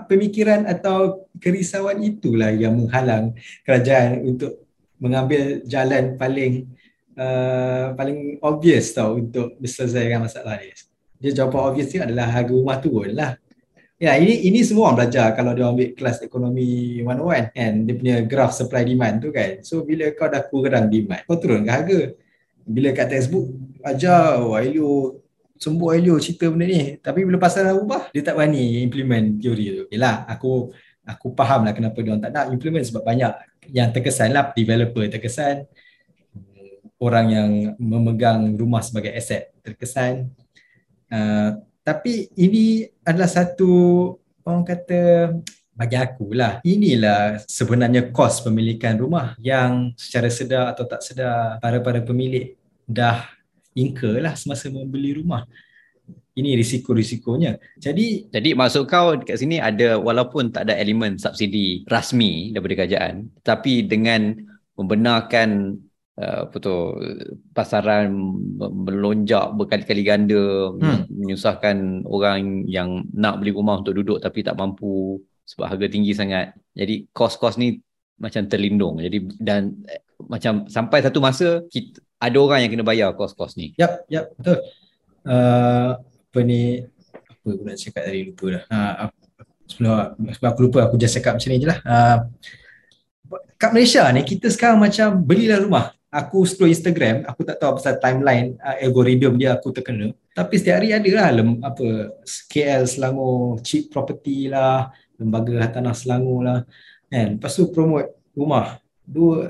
pemikiran 0.09 0.67
atau 0.67 1.29
kerisauan 1.39 2.03
itulah 2.03 2.51
yang 2.51 2.75
menghalang 2.75 3.31
kerajaan 3.63 4.19
untuk 4.27 4.67
mengambil 4.99 5.63
jalan 5.63 6.19
paling 6.19 6.67
uh, 7.15 7.95
paling 7.95 8.39
obvious 8.43 8.91
tau 8.91 9.15
untuk 9.15 9.55
selesaikan 9.63 10.27
masalah 10.27 10.59
ni. 10.59 10.75
Dia 11.23 11.31
jawapan 11.31 11.61
obvious 11.71 11.87
ni 11.95 12.03
adalah 12.03 12.27
harga 12.27 12.51
rumah 12.51 12.77
turun 12.83 13.15
lah. 13.15 13.39
Ya, 14.03 14.19
ini 14.19 14.51
ini 14.51 14.59
semua 14.67 14.91
orang 14.91 15.07
belajar 15.07 15.31
kalau 15.31 15.55
dia 15.55 15.63
ambil 15.63 15.95
kelas 15.95 16.19
ekonomi 16.27 16.99
101 16.99 17.55
kan. 17.55 17.73
Dia 17.87 17.93
punya 17.95 18.15
graph 18.27 18.51
supply 18.51 18.83
demand 18.83 19.23
tu 19.23 19.31
kan. 19.31 19.63
So 19.63 19.87
bila 19.87 20.11
kau 20.11 20.27
dah 20.27 20.43
kurang 20.51 20.91
demand, 20.91 21.23
kau 21.23 21.39
turun 21.39 21.63
harga. 21.71 22.11
Bila 22.67 22.91
kat 22.91 23.07
textbook 23.15 23.55
ajar 23.79 24.43
oh, 24.43 24.59
Elio 24.59 25.23
sembuh 25.55 25.89
Elio 25.95 26.19
cerita 26.19 26.51
benda 26.51 26.67
ni. 26.67 26.99
Tapi 26.99 27.23
bila 27.23 27.39
pasal 27.39 27.71
dah 27.71 27.75
ubah, 27.79 28.11
dia 28.11 28.19
tak 28.27 28.35
berani 28.35 28.83
implement 28.83 29.39
teori 29.39 29.65
tu. 29.71 29.83
Yalah, 29.95 30.27
aku 30.27 30.75
aku 31.07 31.31
faham 31.39 31.63
lah 31.63 31.71
kenapa 31.71 31.95
dia 32.03 32.11
orang 32.11 32.23
tak 32.27 32.31
nak 32.35 32.45
implement 32.51 32.83
sebab 32.83 33.03
banyak 33.07 33.31
yang 33.71 33.87
terkesan 33.95 34.35
lah 34.35 34.51
developer 34.51 35.03
terkesan 35.07 35.63
orang 36.99 37.27
yang 37.31 37.49
memegang 37.79 38.55
rumah 38.55 38.79
sebagai 38.79 39.11
aset 39.11 39.51
terkesan 39.63 40.31
uh, 41.11 41.59
tapi 41.83 42.31
ini 42.39 42.87
adalah 43.03 43.29
satu 43.29 43.71
orang 44.47 44.63
kata 44.63 45.01
bagi 45.73 45.97
aku 45.97 46.31
lah 46.31 46.63
inilah 46.63 47.43
sebenarnya 47.43 48.13
kos 48.13 48.41
pemilikan 48.45 48.95
rumah 48.95 49.35
yang 49.41 49.91
secara 49.99 50.31
sedar 50.31 50.71
atau 50.71 50.87
tak 50.87 51.03
sedar 51.03 51.59
para-para 51.59 51.99
pemilik 51.99 52.55
dah 52.87 53.27
incur 53.75 54.21
lah 54.21 54.37
semasa 54.37 54.69
membeli 54.69 55.17
rumah 55.17 55.43
ini 56.33 56.57
risiko-risikonya. 56.57 57.61
Jadi 57.77 58.33
jadi 58.33 58.49
maksud 58.57 58.89
kau 58.89 59.13
dekat 59.21 59.37
sini 59.37 59.61
ada 59.61 60.01
walaupun 60.01 60.49
tak 60.49 60.65
ada 60.69 60.73
elemen 60.81 61.21
subsidi 61.21 61.85
rasmi 61.85 62.53
daripada 62.53 62.83
kerajaan 62.83 63.29
tapi 63.45 63.85
dengan 63.85 64.33
membenarkan 64.73 65.77
apa 66.13 66.55
tu 66.61 66.93
pasaran 67.57 68.13
melonjak 68.61 69.49
berkali-kali 69.57 70.05
ganda 70.05 70.69
hmm. 70.69 71.09
menyusahkan 71.09 72.05
orang 72.05 72.69
yang 72.69 73.01
nak 73.17 73.41
beli 73.41 73.49
rumah 73.49 73.81
untuk 73.81 73.97
duduk 73.97 74.21
tapi 74.21 74.45
tak 74.45 74.53
mampu 74.53 75.17
sebab 75.41 75.73
harga 75.73 75.89
tinggi 75.89 76.13
sangat. 76.13 76.53
Jadi 76.77 77.09
kos-kos 77.09 77.57
ni 77.57 77.81
macam 78.21 78.45
terlindung. 78.45 79.01
Jadi 79.01 79.41
dan 79.41 79.81
eh, 79.89 80.05
macam 80.29 80.69
sampai 80.69 81.01
satu 81.01 81.17
masa 81.17 81.65
kita, 81.73 81.97
ada 82.21 82.37
orang 82.37 82.61
yang 82.61 82.71
kena 82.77 82.85
bayar 82.85 83.09
kos-kos 83.17 83.57
ni. 83.57 83.73
Yap 83.81 84.05
yap 84.05 84.29
betul. 84.37 84.61
Uh, 85.25 85.97
apa 85.97 86.39
ni 86.45 86.83
apa 87.25 87.47
aku 87.57 87.63
nak 87.65 87.77
cakap 87.81 88.03
tadi 88.05 88.21
lupa 88.29 88.45
dah. 88.53 88.63
Uh, 88.69 88.93
sebelum 89.65 89.93
sebab 90.29 90.49
aku 90.53 90.61
lupa 90.69 90.79
aku 90.85 90.95
just 91.01 91.17
cakap 91.17 91.41
macam 91.41 91.49
ni 91.49 91.57
je 91.57 91.67
lah. 91.73 91.79
Uh, 91.81 92.17
kat 93.57 93.73
Malaysia 93.73 94.05
ni 94.13 94.21
kita 94.21 94.53
sekarang 94.53 94.77
macam 94.77 95.17
belilah 95.17 95.57
rumah 95.57 95.89
aku 96.13 96.45
scroll 96.45 96.69
Instagram, 96.69 97.25
aku 97.25 97.41
tak 97.41 97.57
tahu 97.57 97.81
pasal 97.81 97.97
timeline 97.97 98.53
uh, 98.61 98.77
algorithm 98.77 99.33
dia 99.41 99.57
aku 99.57 99.73
terkena. 99.73 100.13
Tapi 100.37 100.61
setiap 100.61 100.77
hari 100.77 100.93
ada 100.93 101.09
lah 101.09 101.29
lem, 101.33 101.57
apa 101.65 102.13
KL 102.49 102.85
Selangor 102.85 103.57
cheap 103.65 103.89
property 103.89 104.45
lah, 104.53 104.93
lembaga 105.17 105.57
hartanah 105.57 105.97
Selangor 105.97 106.39
lah. 106.45 106.59
Kan? 107.09 107.41
Lepas 107.41 107.57
tu 107.57 107.73
promote 107.73 108.13
rumah. 108.37 108.77
Dua 109.03 109.49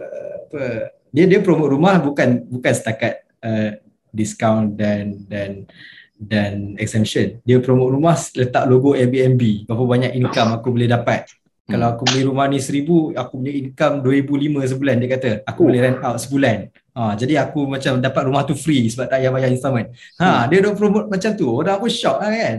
apa 0.49 0.89
dia 1.13 1.29
dia 1.29 1.43
promote 1.43 1.75
rumah 1.75 1.99
bukan 2.01 2.41
bukan 2.47 2.73
setakat 2.73 3.21
uh, 3.43 3.77
discount 4.09 4.73
dan 4.79 5.19
dan 5.27 5.67
dan 6.15 6.79
exemption. 6.79 7.43
Dia 7.43 7.59
promote 7.59 7.91
rumah 7.91 8.15
letak 8.15 8.63
logo 8.71 8.95
Airbnb. 8.95 9.67
Berapa 9.67 9.83
banyak 9.83 10.11
income 10.15 10.57
aku 10.57 10.71
boleh 10.71 10.87
dapat. 10.87 11.27
Hmm. 11.63 11.79
Kalau 11.79 11.87
aku 11.95 12.03
beli 12.11 12.27
rumah 12.27 12.51
ni 12.51 12.59
seribu, 12.59 13.15
aku 13.15 13.39
punya 13.39 13.55
income 13.55 14.03
dua 14.03 14.13
ribu 14.19 14.35
lima 14.35 14.59
sebulan 14.67 14.99
dia 14.99 15.09
kata. 15.15 15.31
Aku 15.47 15.63
oh. 15.63 15.65
boleh 15.71 15.79
rent 15.79 15.99
out 16.03 16.19
sebulan. 16.19 16.67
Ha, 16.93 17.17
jadi 17.17 17.41
aku 17.41 17.65
macam 17.65 17.97
dapat 18.03 18.23
rumah 18.27 18.43
tu 18.43 18.53
free 18.53 18.85
sebab 18.91 19.07
tak 19.09 19.23
payah 19.23 19.31
bayar 19.31 19.49
installment. 19.49 19.89
Ha, 20.19 20.27
hmm. 20.27 20.43
dia 20.51 20.57
dah 20.59 20.73
promote 20.75 21.07
macam 21.07 21.31
tu. 21.39 21.47
Orang 21.47 21.79
pun 21.79 21.89
shock 21.89 22.19
lah 22.19 22.29
kan. 22.35 22.57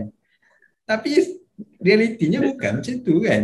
Tapi 0.89 1.11
realitinya 1.77 2.39
bukan 2.49 2.71
macam 2.81 2.93
tu 3.05 3.13
kan. 3.21 3.41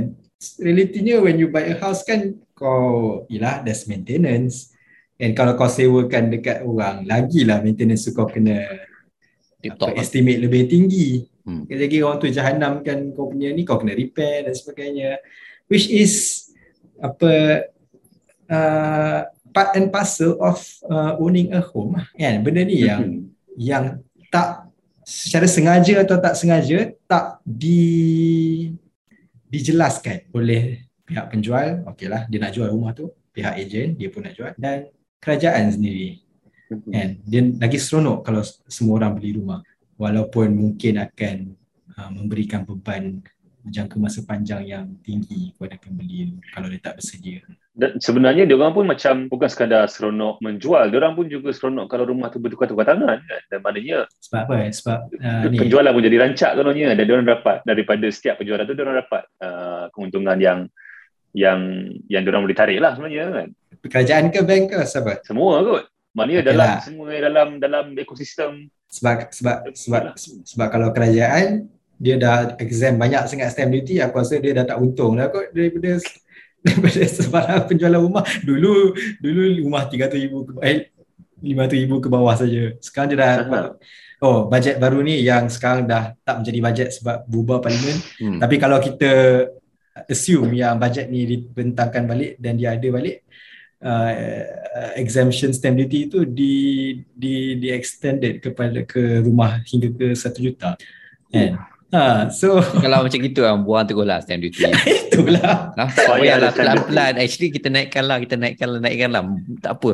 Realitinya 0.57 1.21
when 1.21 1.37
you 1.37 1.53
buy 1.53 1.69
a 1.69 1.77
house 1.77 2.01
kan 2.01 2.33
kau, 2.57 3.23
yelah 3.29 3.61
there's 3.61 3.85
maintenance. 3.85 4.73
And 5.21 5.37
kalau 5.37 5.53
kau 5.53 5.69
sewakan 5.69 6.33
dekat 6.33 6.65
orang, 6.65 7.05
lagilah 7.05 7.61
maintenance 7.61 8.09
tu 8.09 8.17
kau 8.17 8.25
kena 8.25 8.65
apa, 9.61 9.93
estimate 9.93 10.41
lebih 10.41 10.65
tinggi. 10.65 11.21
Hmm. 11.45 11.69
Lagi 11.69 12.01
orang 12.01 12.17
tu 12.17 12.27
jahanam 12.33 12.81
kan 12.81 13.13
kau 13.13 13.29
punya 13.29 13.53
ni 13.53 13.61
kau 13.61 13.77
kena 13.77 13.93
repair 13.93 14.49
dan 14.49 14.53
sebagainya 14.57 15.21
which 15.71 15.87
is 15.87 16.43
apa 16.99 17.63
uh, 18.51 19.23
part 19.55 19.71
and 19.79 19.87
parcel 19.87 20.35
of 20.43 20.59
uh, 20.91 21.15
owning 21.15 21.55
a 21.55 21.63
home. 21.63 21.95
Kan? 22.19 22.43
Benda 22.43 22.67
ni 22.67 22.83
yang 22.83 22.99
mm-hmm. 22.99 23.55
yang 23.55 23.85
tak 24.27 24.67
secara 25.07 25.47
sengaja 25.47 26.03
atau 26.03 26.19
tak 26.19 26.35
sengaja 26.35 26.91
tak 27.07 27.39
di 27.47 28.71
dijelaskan 29.47 30.27
oleh 30.35 30.83
pihak 31.07 31.31
penjual. 31.31 31.87
Okeylah 31.87 32.27
dia 32.27 32.39
nak 32.43 32.51
jual 32.51 32.67
rumah 32.67 32.91
tu 32.91 33.07
pihak 33.31 33.55
ejen 33.55 33.95
dia 33.95 34.11
pun 34.11 34.27
nak 34.27 34.35
jual. 34.35 34.51
Dan 34.59 34.91
kerajaan 35.23 35.71
sendiri. 35.71 36.19
Mm-hmm. 36.67 36.91
kan? 36.91 37.09
Dia 37.23 37.41
lagi 37.63 37.79
seronok 37.79 38.27
kalau 38.27 38.43
semua 38.67 38.99
orang 38.99 39.15
beli 39.15 39.39
rumah. 39.39 39.63
Walaupun 39.95 40.51
mungkin 40.51 40.97
akan 40.97 41.35
uh, 41.93 42.09
memberikan 42.09 42.65
beban 42.65 43.21
jangka 43.67 43.95
masa 44.01 44.25
panjang 44.25 44.65
yang 44.65 44.85
tinggi 45.05 45.53
kepada 45.53 45.77
pembeli 45.77 46.33
kalau 46.49 46.67
dia 46.69 46.81
tak 46.81 46.97
bersedia. 46.97 47.45
Dan 47.71 48.01
sebenarnya 48.01 48.43
dia 48.43 48.57
orang 48.59 48.75
pun 48.75 48.85
macam 48.89 49.31
bukan 49.31 49.47
sekadar 49.47 49.87
seronok 49.87 50.43
menjual, 50.43 50.91
dia 50.91 50.97
orang 50.99 51.15
pun 51.15 51.25
juga 51.31 51.55
seronok 51.55 51.87
kalau 51.87 52.09
rumah 52.09 52.27
tu 52.33 52.41
bertukar-tukar 52.41 52.83
tangan 52.83 53.21
kan. 53.21 53.41
Dan 53.47 53.59
maknanya 53.63 53.97
sebab 54.19 54.41
apa? 54.49 54.55
Sebab 54.73 54.99
uh, 55.21 55.43
penjualan 55.55 55.91
pun 55.93 56.03
jadi 56.03 56.17
rancak 56.19 56.51
kononnya 56.57 56.93
dan 56.97 57.03
dia 57.05 57.13
orang 57.15 57.29
dapat 57.29 57.57
daripada 57.63 58.05
setiap 58.11 58.35
penjualan 58.41 58.65
tu 58.65 58.73
dia 58.75 58.83
orang 58.83 58.97
dapat 59.05 59.23
uh, 59.39 59.85
keuntungan 59.93 60.37
yang 60.41 60.59
yang 61.31 61.59
yang 62.11 62.21
dia 62.27 62.31
orang 62.35 62.43
boleh 62.43 62.57
tarik 62.57 62.77
lah 62.83 62.97
sebenarnya 62.97 63.23
kan. 63.29 63.47
Kerajaan 63.87 64.25
ke 64.29 64.39
bank 64.43 64.63
ke 64.75 64.79
siapa? 64.83 65.23
Semua 65.23 65.63
kot. 65.63 65.85
Maknanya 66.11 66.39
okay 66.43 66.49
dalam 66.51 66.67
lah. 66.67 66.79
semua 66.83 67.07
dalam 67.15 67.47
dalam 67.63 67.85
ekosistem 67.95 68.67
sebab 68.91 69.31
sebab 69.31 69.57
sebab 69.71 70.03
sebab 70.43 70.67
kalau 70.67 70.91
kerajaan 70.91 71.71
dia 72.01 72.17
dah 72.17 72.57
exam 72.57 72.97
banyak 72.97 73.29
sangat 73.29 73.53
stamp 73.53 73.69
duty 73.69 74.01
aku 74.01 74.17
rasa 74.17 74.41
dia 74.41 74.57
dah 74.57 74.65
tak 74.65 74.81
untung 74.81 75.13
lah 75.13 75.29
kot 75.29 75.53
daripada 75.53 76.01
daripada 76.65 77.01
sebarang 77.05 77.61
penjualan 77.69 78.01
rumah. 78.01 78.25
Dulu 78.41 78.97
dulu 79.21 79.41
rumah 79.61 79.85
300 79.85 80.17
ribu 80.17 80.37
ke, 80.49 80.51
eh, 80.65 80.89
500 81.41 81.81
ribu 81.85 81.95
ke 82.01 82.09
bawah 82.09 82.33
saja. 82.33 82.73
Sekarang 82.81 83.13
dia 83.13 83.17
dah 83.21 83.33
oh 84.21 84.45
bajet 84.49 84.77
baru 84.77 85.01
ni 85.01 85.21
yang 85.21 85.49
sekarang 85.49 85.89
dah 85.89 86.13
tak 86.21 86.41
menjadi 86.41 86.59
bajet 86.61 86.89
sebab 86.97 87.25
bubar 87.25 87.61
parlimen. 87.61 87.97
Hmm. 88.21 88.37
tapi 88.37 88.61
kalau 88.61 88.77
kita 88.77 89.45
assume 90.07 90.53
yang 90.53 90.77
bajet 90.77 91.09
ni 91.09 91.25
dibentangkan 91.25 92.05
balik 92.05 92.37
dan 92.37 92.55
dia 92.55 92.77
ada 92.77 92.87
balik 92.93 93.25
uh, 93.81 94.11
exemption 94.95 95.51
stamp 95.51 95.75
duty 95.75 96.07
itu 96.07 96.23
di 96.23 96.55
di 97.09 97.57
di 97.57 97.67
extended 97.73 98.39
kepada 98.39 98.85
ke 98.85 99.25
rumah 99.25 99.59
hingga 99.65 99.89
ke 99.89 100.07
1 100.13 100.37
juta. 100.37 100.77
Kan 101.33 101.57
hmm. 101.57 101.80
Ha, 101.91 102.31
so 102.31 102.63
kalau 102.79 103.03
macam 103.03 103.19
gitu 103.19 103.43
lah 103.43 103.59
buang 103.59 103.83
terus 103.83 104.07
lah 104.11 104.23
stamp 104.23 104.39
duty. 104.39 104.63
Itulah. 105.11 105.75
Nah, 105.75 105.91
tak 105.91 106.23
payah 106.23 106.37
lah 106.39 106.51
pelan-pelan. 106.55 107.13
Actually 107.19 107.51
kita 107.51 107.67
naikkan 107.67 108.07
lah, 108.07 108.17
kita 108.23 108.39
naikkan 108.39 108.67
lah, 108.71 108.79
naikkan 108.79 109.11
lah. 109.11 109.27
Tak 109.59 109.71
apa. 109.75 109.91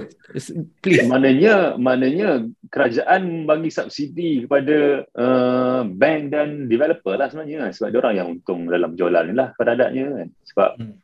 Please. 0.85 1.09
Maknanya, 1.09 1.73
maknanya 1.81 2.45
kerajaan 2.69 3.49
bagi 3.49 3.73
subsidi 3.73 4.45
kepada 4.45 5.09
uh, 5.17 5.81
bank 5.89 6.19
dan 6.29 6.69
developer 6.69 7.17
lah 7.17 7.33
sebenarnya. 7.33 7.73
Sebab 7.73 7.89
dia 7.89 7.99
orang 8.05 8.15
yang 8.15 8.27
untung 8.37 8.69
dalam 8.69 8.93
jualan 8.93 9.25
ni 9.25 9.33
lah 9.33 9.57
pada 9.57 9.73
adatnya 9.73 10.05
kan. 10.21 10.27
Sebab 10.53 10.69
hmm. 10.77 10.95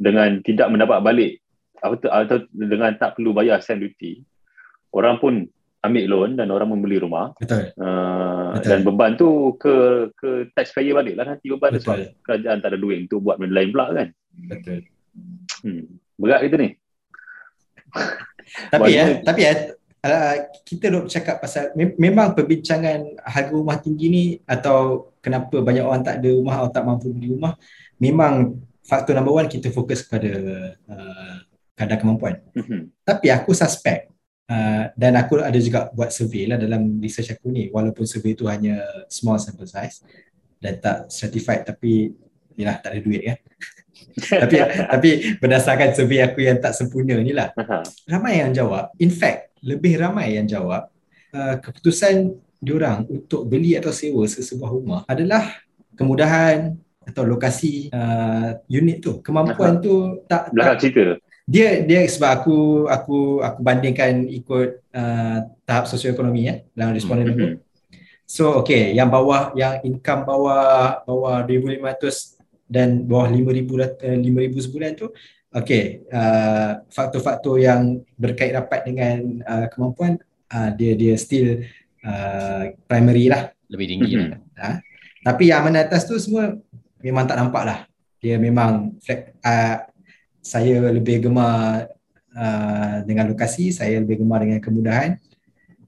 dengan 0.00 0.30
tidak 0.40 0.68
mendapat 0.72 0.98
balik 1.04 1.32
atau, 1.84 2.08
atau 2.08 2.38
dengan 2.56 2.96
tak 2.96 3.20
perlu 3.20 3.36
bayar 3.36 3.60
stamp 3.60 3.84
duty, 3.84 4.24
orang 4.96 5.20
pun 5.20 5.44
ambil 5.82 6.04
loan 6.06 6.30
dan 6.38 6.48
orang 6.54 6.70
membeli 6.70 7.02
rumah 7.02 7.34
Betul. 7.36 7.74
uh, 7.74 8.54
Betul. 8.54 8.70
dan 8.70 8.80
beban 8.86 9.12
tu 9.18 9.28
ke 9.58 9.74
ke 10.14 10.30
taxpayer 10.54 10.94
balik 10.94 11.18
lah 11.18 11.34
nanti 11.34 11.50
beban 11.50 11.74
tu 11.74 11.82
Betul. 11.82 11.86
sebab 11.86 11.98
kerajaan 12.22 12.58
tak 12.62 12.70
ada 12.70 12.78
duit 12.78 12.98
untuk 13.04 13.18
buat 13.20 13.36
benda 13.42 13.54
lain 13.58 13.70
pula 13.74 13.84
kan 13.90 14.08
Betul. 14.46 14.78
hmm. 15.66 15.82
berat 16.18 16.40
kita 16.46 16.56
ni 16.58 16.68
Tapi 18.72 18.90
ya, 18.94 19.04
Bagi- 19.06 19.22
tapi 19.22 19.40
ya 19.42 19.52
uh, 20.06 20.34
kita 20.66 20.84
duk 20.90 21.06
cakap 21.08 21.36
pasal 21.38 21.70
mem- 21.78 21.98
memang 21.98 22.34
perbincangan 22.34 23.18
harga 23.22 23.52
rumah 23.52 23.78
tinggi 23.78 24.06
ni 24.08 24.24
atau 24.44 25.10
kenapa 25.18 25.62
banyak 25.62 25.82
orang 25.82 26.02
tak 26.02 26.20
ada 26.20 26.28
rumah 26.30 26.62
atau 26.62 26.70
tak 26.70 26.84
mampu 26.84 27.10
beli 27.14 27.32
rumah 27.34 27.54
memang 27.98 28.58
faktor 28.82 29.14
number 29.14 29.30
one 29.34 29.46
kita 29.46 29.70
fokus 29.70 30.02
kepada 30.02 30.30
uh, 30.90 31.34
kadar 31.72 31.96
kemampuan. 31.98 32.38
Mhm. 32.54 32.90
Tapi 33.02 33.26
aku 33.32 33.54
suspect 33.56 34.11
uh, 34.52 34.84
dan 34.92 35.12
aku 35.16 35.40
ada 35.40 35.56
juga 35.56 35.88
buat 35.96 36.12
survey 36.12 36.44
lah 36.44 36.60
dalam 36.60 37.00
research 37.00 37.32
aku 37.32 37.48
ni 37.48 37.72
walaupun 37.72 38.04
survey 38.04 38.36
tu 38.36 38.44
hanya 38.46 38.84
small 39.08 39.40
sample 39.40 39.64
size 39.68 40.04
dan 40.60 40.78
tak 40.78 41.08
certified 41.08 41.64
tapi 41.64 42.12
yalah 42.54 42.78
tak 42.78 42.94
ada 42.94 43.00
duit 43.00 43.22
kan. 43.24 43.38
tapi 44.44 44.56
tapi 44.92 45.10
berdasarkan 45.40 45.96
survey 45.96 46.20
aku 46.20 46.44
yang 46.44 46.60
tak 46.60 46.76
sempurna 46.76 47.16
ni 47.22 47.32
lah 47.32 47.50
Aha. 47.56 47.80
ramai 48.12 48.44
yang 48.44 48.52
jawab. 48.52 48.92
In 49.00 49.08
fact, 49.08 49.56
lebih 49.64 49.96
ramai 49.96 50.36
yang 50.36 50.44
jawab 50.44 50.92
uh, 51.32 51.56
keputusan 51.58 52.36
diorang 52.62 53.08
untuk 53.08 53.48
beli 53.48 53.74
atau 53.74 53.90
sewa 53.90 54.22
sesebuah 54.28 54.70
rumah 54.70 55.00
adalah 55.08 55.64
kemudahan 55.96 56.76
atau 57.02 57.26
lokasi 57.26 57.90
uh, 57.90 58.54
unit 58.70 59.02
tu. 59.02 59.18
Kemampuan 59.24 59.82
tu 59.82 60.22
tak, 60.30 60.54
belakang 60.54 60.78
tak 60.78 60.82
cerita 60.82 61.02
dia 61.44 61.82
dia 61.82 62.06
sebab 62.06 62.30
aku 62.40 62.56
aku 62.86 63.18
aku 63.40 63.58
bandingkan 63.60 64.24
ikut 64.24 64.68
uh, 64.94 65.38
tahap 65.62 65.84
sosioekonomi 65.86 66.40
ya 66.42 66.54
dalam 66.72 66.94
responden 66.94 67.26
Mhm. 67.26 67.34
aku. 67.34 67.46
So 68.24 68.56
okay, 68.58 68.94
yang 68.94 69.10
bawah 69.10 69.52
yang 69.52 69.82
income 69.82 70.24
bawah 70.24 71.02
bawah 71.02 71.42
2500 71.44 72.38
dan 72.64 73.04
bawah 73.04 73.28
5000 73.28 73.76
rat- 73.76 74.00
eh, 74.00 74.16
5000 74.16 74.64
sebulan 74.64 74.90
tu 74.96 75.12
okay, 75.52 76.00
uh, 76.08 76.80
faktor-faktor 76.88 77.60
yang 77.60 78.00
berkait 78.16 78.56
rapat 78.56 78.88
dengan 78.88 79.42
uh, 79.44 79.66
kemampuan 79.68 80.16
uh, 80.48 80.70
dia 80.72 80.96
dia 80.96 81.12
still 81.20 81.60
uh, 82.00 82.72
primary 82.86 83.28
lah. 83.28 83.52
Lebih 83.68 83.86
tinggi 83.88 84.14
Mhm. 84.16 84.56
lah. 84.56 84.80
Tapi 85.22 85.50
yang 85.50 85.62
mana 85.62 85.84
atas 85.84 86.02
tu 86.02 86.16
semua 86.16 86.56
memang 86.98 87.26
tak 87.26 87.36
nampak 87.36 87.62
lah. 87.62 87.78
Dia 88.18 88.38
memang 88.38 88.96
flex- 89.02 89.34
uh, 89.42 89.76
saya 90.42 90.82
lebih 90.90 91.22
gemar 91.22 91.86
uh, 92.34 92.96
dengan 93.06 93.30
lokasi, 93.30 93.70
saya 93.70 93.96
lebih 93.96 94.20
gemar 94.20 94.42
dengan 94.42 94.58
kemudahan 94.58 95.16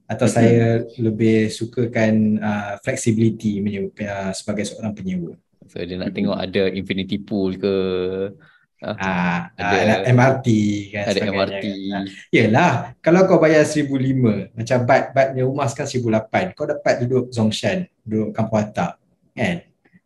atau 0.05 0.25
Mhm. 0.25 0.33
saya 0.33 0.65
lebih 0.95 1.49
sukakan 1.49 2.13
uh, 2.39 2.73
flexibility 2.79 3.59
menyewa, 3.59 3.91
uh, 3.99 4.31
sebagai 4.31 4.63
seorang 4.63 4.95
penyewa. 4.95 5.35
So 5.65 5.81
dia 5.81 5.97
nak 5.97 6.13
tengok 6.13 6.37
ada 6.37 6.71
infinity 6.71 7.17
pool 7.17 7.57
ke 7.57 7.75
Ah, 8.85 9.49
Ada- 9.57 9.81
ada 9.81 9.95
MRT 10.05 10.47
kan 10.93 11.03
ada 11.09 11.17
sebagainya 11.17 11.33
MRT. 11.41 11.65
kan. 11.89 11.95
Ah, 11.95 12.03
Yelah, 12.29 12.73
kalau 13.01 13.25
kau 13.25 13.41
bayar 13.41 13.65
1,500 13.65 14.53
macam 14.53 14.77
bat 14.85 15.09
batnya 15.09 15.41
rumah 15.41 15.65
sekarang 15.65 15.89
1,800 15.89 16.53
kau 16.53 16.69
dapat 16.69 16.93
duduk 17.01 17.33
Zongshan, 17.33 17.89
duduk 18.05 18.35
Kampung 18.35 18.61
Atak 18.61 18.99
kan. 19.33 19.65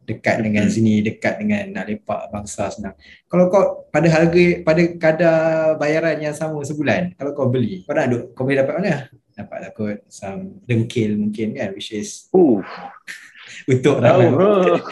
Dekat 0.10 0.42
dengan 0.42 0.66
Mhm. 0.66 0.74
sini, 0.74 0.94
dekat 1.06 1.38
dengan 1.38 1.70
nak 1.70 1.86
lepak 1.86 2.34
bangsa 2.34 2.74
senang. 2.74 2.98
Kalau 3.30 3.46
kau 3.54 3.86
pada 3.94 4.10
harga 4.10 4.46
pada 4.66 4.82
kadar 4.98 5.38
bayaran 5.78 6.18
yang 6.18 6.34
sama 6.34 6.66
sebulan, 6.66 7.14
kalau 7.14 7.38
kau 7.38 7.46
beli, 7.46 7.86
kau 7.86 7.94
nak 7.94 8.10
duduk, 8.10 8.34
kau 8.34 8.42
boleh 8.42 8.58
dapat 8.66 8.74
mana? 8.82 8.94
Dapat 9.38 9.58
lah 9.62 9.72
kot 9.72 10.04
some 10.12 10.60
dengkil 10.68 11.16
mungkin 11.16 11.56
kan 11.56 11.72
which 11.72 11.96
is 11.96 12.28
uh, 12.36 12.60
untuk 13.72 14.04
tahu 14.04 14.36
ramai 14.36 14.84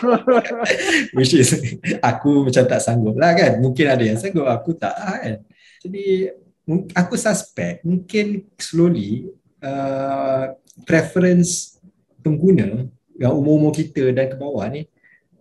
which 1.19 1.35
is 1.35 1.51
aku 1.99 2.47
macam 2.47 2.63
tak 2.63 2.79
sanggup 2.79 3.19
lah 3.19 3.35
kan 3.35 3.59
mungkin 3.59 3.91
ada 3.91 3.99
yang 4.07 4.15
sanggup 4.15 4.47
aku 4.47 4.71
tak 4.79 4.95
lah 4.95 5.19
kan 5.19 5.35
jadi 5.83 6.31
aku 6.95 7.19
suspect 7.19 7.83
mungkin 7.83 8.47
slowly 8.55 9.27
uh, 9.59 10.55
preference 10.87 11.75
pengguna 12.23 12.87
yang 13.19 13.35
umur-umur 13.35 13.75
kita 13.75 14.15
dan 14.15 14.31
ke 14.31 14.39
bawah 14.39 14.63
ni 14.71 14.87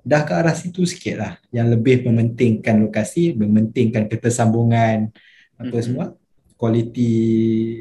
dah 0.07 0.23
ke 0.23 0.33
arah 0.33 0.55
situ 0.55 0.87
sikit 0.87 1.17
lah 1.19 1.33
yang 1.51 1.67
lebih 1.67 2.07
mementingkan 2.07 2.79
lokasi 2.79 3.35
mementingkan 3.35 4.07
ketersambungan 4.07 5.11
apa 5.59 5.75
Mhm. 5.75 5.83
semua 5.83 6.07
quality 6.55 7.13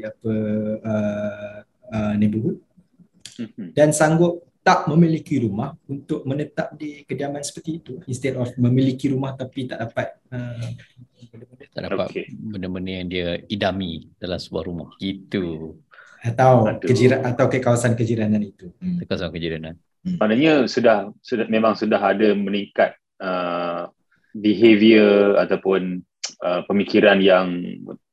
apa 0.02 0.32
uh, 0.82 1.56
uh, 1.88 2.12
neighborhood 2.14 2.58
Mhm. 3.38 3.72
dan 3.72 3.92
sanggup 3.92 4.42
tak 4.60 4.90
memiliki 4.90 5.38
rumah 5.38 5.78
untuk 5.86 6.26
menetap 6.26 6.74
di 6.74 7.06
kediaman 7.06 7.38
seperti 7.40 7.70
itu 7.78 7.92
instead 8.04 8.34
of 8.34 8.50
memiliki 8.58 9.06
rumah 9.06 9.32
tapi 9.32 9.70
tak 9.70 9.86
dapat 9.86 10.18
uh, 10.28 10.66
benda-benda 11.30 11.64
Tak 11.70 11.82
dapat 11.86 12.06
Okey. 12.10 12.26
benda-benda 12.32 12.90
yang 12.90 13.06
dia 13.06 13.28
idami 13.46 14.08
dalam 14.16 14.40
sebuah 14.40 14.64
rumah. 14.64 14.88
Gitu. 14.98 15.76
atau 16.16 16.66
Aduh. 16.66 16.88
kejiran 16.90 17.22
atau 17.22 17.46
ke 17.46 17.62
kawasan 17.62 17.94
kejiranan 17.94 18.42
itu. 18.42 18.72
Hmm. 18.82 18.98
Sama 19.06 19.30
kejiranan. 19.30 19.78
Maknanya 20.06 20.70
sudah 20.70 21.10
sudah 21.20 21.46
memang 21.50 21.74
sudah 21.74 21.98
ada 21.98 22.30
meningkat 22.32 22.94
uh, 23.18 23.90
behavior 24.32 25.40
ataupun 25.40 26.04
uh, 26.44 26.60
pemikiran 26.70 27.18
yang 27.18 27.58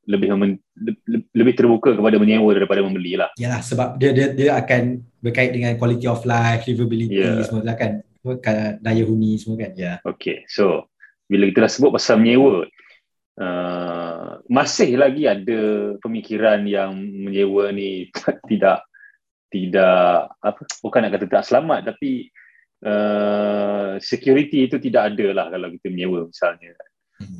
lebih 0.04 0.36
memen, 0.36 0.60
le- 0.76 1.24
lebih 1.32 1.56
terbuka 1.56 1.96
kepada 1.96 2.20
menyewa 2.20 2.52
daripada 2.52 2.84
membeli 2.84 3.16
lah. 3.16 3.32
Yalah 3.40 3.64
sebab 3.64 3.96
dia 3.96 4.12
dia 4.12 4.32
dia 4.36 4.50
akan 4.58 5.00
berkait 5.24 5.56
dengan 5.56 5.72
quality 5.80 6.04
of 6.04 6.20
life, 6.28 6.68
livability 6.68 7.24
Ya. 7.24 7.40
semua 7.44 7.64
lah 7.64 7.76
kan. 7.76 8.04
Kan 8.44 8.80
daya 8.80 9.04
huni 9.04 9.36
semua 9.40 9.56
kan. 9.60 9.72
Ya. 9.76 10.00
Okay, 10.04 10.44
so 10.48 10.88
bila 11.28 11.48
kita 11.48 11.64
dah 11.64 11.72
sebut 11.72 11.90
pasal 11.92 12.20
menyewa, 12.20 12.68
uh, 13.40 14.44
masih 14.48 14.96
lagi 15.00 15.24
ada 15.24 15.60
pemikiran 16.04 16.64
yang 16.68 16.96
menyewa 17.00 17.72
ni 17.72 18.08
tidak 18.50 18.84
tidak 19.54 20.34
apa 20.42 20.60
bukan 20.82 21.00
nak 21.06 21.12
kata 21.14 21.26
tak 21.30 21.44
selamat 21.46 21.80
tapi 21.94 22.26
uh, 22.82 23.94
security 24.02 24.66
itu 24.66 24.82
tidak 24.82 25.14
ada 25.14 25.26
lah 25.30 25.46
kalau 25.48 25.70
kita 25.70 25.86
menyewa 25.94 26.26
misalnya. 26.26 26.74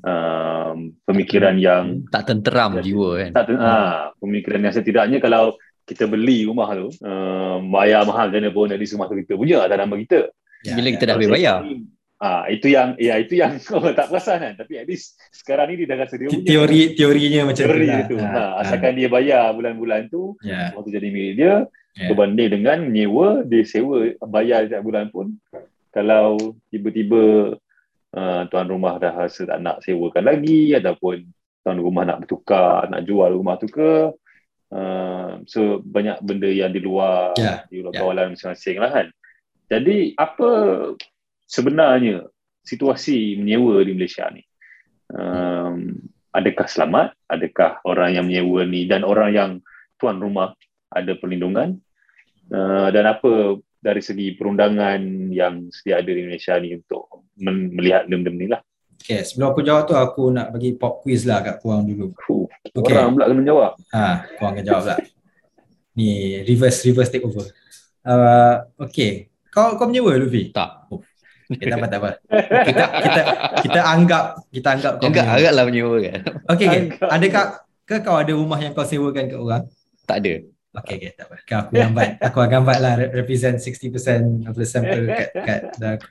Um, 0.07 0.95
pemikiran 1.03 1.59
yang 1.59 2.07
Tak 2.09 2.31
tenteram 2.31 2.79
Ya. 2.79 2.83
jiwa 2.87 3.09
kan. 3.19 3.31
tak 3.35 3.45
ah, 3.59 4.15
pemikiran 4.23 4.63
yang 4.63 4.73
setidaknya 4.73 5.19
kalau 5.19 5.59
kita 5.83 6.07
beli 6.07 6.47
rumah 6.47 6.71
tu 6.73 6.89
uh, 7.03 7.59
bayar 7.69 8.07
mahal 8.07 8.31
dan 8.31 8.47
pun 8.55 8.71
dari 8.71 8.87
rumah 8.87 9.11
tu 9.11 9.19
kita 9.19 9.35
punya 9.35 9.67
atas 9.67 9.77
nama 9.77 9.95
kita 9.99 10.31
Ya, 10.65 10.79
Bila 10.81 10.89
ya. 10.89 10.93
kita 10.97 11.05
dah 11.05 11.15
habis 11.21 11.29
bayar. 11.29 11.59
Ah 12.25 12.49
itu 12.49 12.67
yang 12.69 12.97
ya 12.97 13.15
itu 13.17 13.37
yang 13.37 13.61
kau 13.67 13.85
tak 13.85 14.09
perasan 14.09 14.41
kan 14.41 14.55
tapi 14.57 14.79
at 14.79 14.87
least 14.87 15.21
sekarang 15.31 15.69
ni 15.69 15.85
dia 15.85 15.93
dah 15.93 15.99
rasa 16.01 16.15
dia 16.15 16.27
punya 16.27 16.41
Teori 16.43 16.81
teorinya 16.95 17.41
macam 17.45 17.65
teori 17.67 17.85
tu 17.85 17.93
lah. 17.93 18.05
tu. 18.07 18.17
Ha, 18.17 18.25
Ha, 18.25 18.41
ha. 18.41 18.53
asalkan 18.59 18.93
dia 18.95 19.09
bayar 19.09 19.53
bulan-bulan 19.53 20.09
tu 20.09 20.33
Ya. 20.41 20.73
rumah 20.73 20.81
tu 20.81 20.91
jadi 20.91 21.05
milik 21.07 21.35
dia 21.37 21.55
Ya. 21.93 22.09
berbanding 22.09 22.51
dengan 22.51 22.79
menyewa 22.83 23.29
dia 23.43 23.63
sewa 23.63 23.99
bayar 24.25 24.65
setiap 24.65 24.83
bulan 24.83 25.07
pun 25.09 25.37
kalau 25.91 26.35
tiba-tiba 26.67 27.55
uh, 28.11 28.43
tuan 28.49 28.67
rumah 28.67 28.97
dah 28.97 29.15
rasa 29.15 29.45
tak 29.45 29.61
nak 29.61 29.79
sewakan 29.79 30.25
lagi 30.25 30.73
ataupun 30.73 31.23
tuan 31.61 31.79
rumah 31.79 32.03
nak 32.03 32.19
bertukar 32.21 32.89
nak 32.89 33.05
jual 33.05 33.31
rumah 33.31 33.55
tu 33.57 33.69
ke 33.69 34.11
uh, 34.71 35.31
so 35.45 35.61
banyak 35.81 36.19
benda 36.21 36.49
yang 36.49 36.71
di 36.71 36.81
luar 36.81 37.37
Ya, 37.37 37.63
di 37.65 37.79
luar 37.79 37.93
ya. 37.93 38.01
kawalan 38.01 38.33
masing-masing 38.33 38.77
lah 38.79 38.91
kan 38.91 39.07
jadi 39.67 39.97
apa 40.17 40.51
sebenarnya 41.45 42.25
situasi 42.65 43.39
menyewa 43.41 43.85
di 43.85 43.93
Malaysia 43.93 44.29
ni 44.33 44.43
um, 45.13 45.95
adakah 46.33 46.67
selamat 46.67 47.09
adakah 47.29 47.85
orang 47.85 48.17
yang 48.17 48.27
menyewa 48.27 48.65
ni 48.65 48.89
dan 48.89 49.05
orang 49.05 49.31
yang 49.33 49.51
tuan 50.01 50.19
rumah 50.19 50.57
ada 50.91 51.13
perlindungan 51.17 51.79
uh, 52.51 52.89
dan 52.91 53.05
apa 53.09 53.61
dari 53.85 54.01
segi 54.01 54.33
perundangan 54.33 55.29
yang 55.29 55.69
sedia 55.69 56.01
ada 56.01 56.09
di 56.09 56.25
Malaysia 56.25 56.57
ni 56.57 56.73
untuk 56.73 57.29
men- 57.37 57.69
melihat 57.77 58.09
benda-benda 58.09 58.41
ni 58.41 58.49
lah. 58.49 58.63
Okay, 58.97 59.21
sebelum 59.21 59.53
aku 59.53 59.61
jawab 59.61 59.85
tu 59.85 59.93
aku 59.93 60.33
nak 60.33 60.49
bagi 60.49 60.73
pop 60.81 61.05
quiz 61.05 61.29
lah 61.29 61.45
kat 61.45 61.61
korang 61.61 61.85
dulu. 61.85 62.17
Fuh, 62.25 62.49
Okay. 62.75 62.97
Orang 62.97 63.15
pula 63.15 63.29
kena 63.29 63.43
jawab. 63.45 63.73
Ha, 63.93 64.25
korang 64.41 64.53
akan 64.57 64.65
jawab 64.65 64.85
lah. 64.89 64.99
Ni 65.95 66.41
reverse 66.43 66.89
reverse 66.89 67.13
take 67.13 67.23
over. 67.23 67.45
Uh, 68.03 68.65
okay. 68.81 69.29
Kau 69.53 69.77
kau 69.77 69.87
menyewa 69.87 70.17
Luffy? 70.17 70.51
Tak. 70.51 70.89
Okay, 71.47 71.67
tak 71.67 71.77
apa 71.77 71.87
tak 71.93 71.99
apa. 71.99 72.11
Kita 72.63 72.85
kita 72.99 73.21
kita 73.61 73.81
anggap 73.83 74.25
kita 74.49 74.69
anggap 74.71 74.93
kau 74.97 75.07
Agak 75.07 75.23
menyewa. 75.23 75.37
agaklah 75.37 75.65
menyewa 75.65 75.97
kan. 76.01 76.21
Okay, 76.49 76.67
okay. 76.67 76.81
Anggap. 76.81 77.09
Adakah 77.11 77.45
ke 77.85 77.97
kau 78.01 78.17
ada 78.17 78.33
rumah 78.33 78.59
yang 78.59 78.73
kau 78.73 78.83
sewakan 78.83 79.25
ke 79.27 79.37
orang? 79.37 79.63
Tak 80.05 80.19
ada. 80.21 80.35
Okay, 80.75 80.95
okay, 80.97 81.11
tak 81.13 81.27
apa. 81.27 81.37
Kan 81.45 81.57
aku 81.61 81.73
gambar. 81.77 82.05
Aku 82.21 82.37
akan 82.37 82.51
gambar 82.51 82.77
lah 82.79 82.93
re- 82.97 83.13
represent 83.15 83.57
60% 83.57 84.43
of 84.45 84.55
the 84.55 84.65
sample 84.65 85.07
kat, 85.07 85.31
kat 85.37 85.61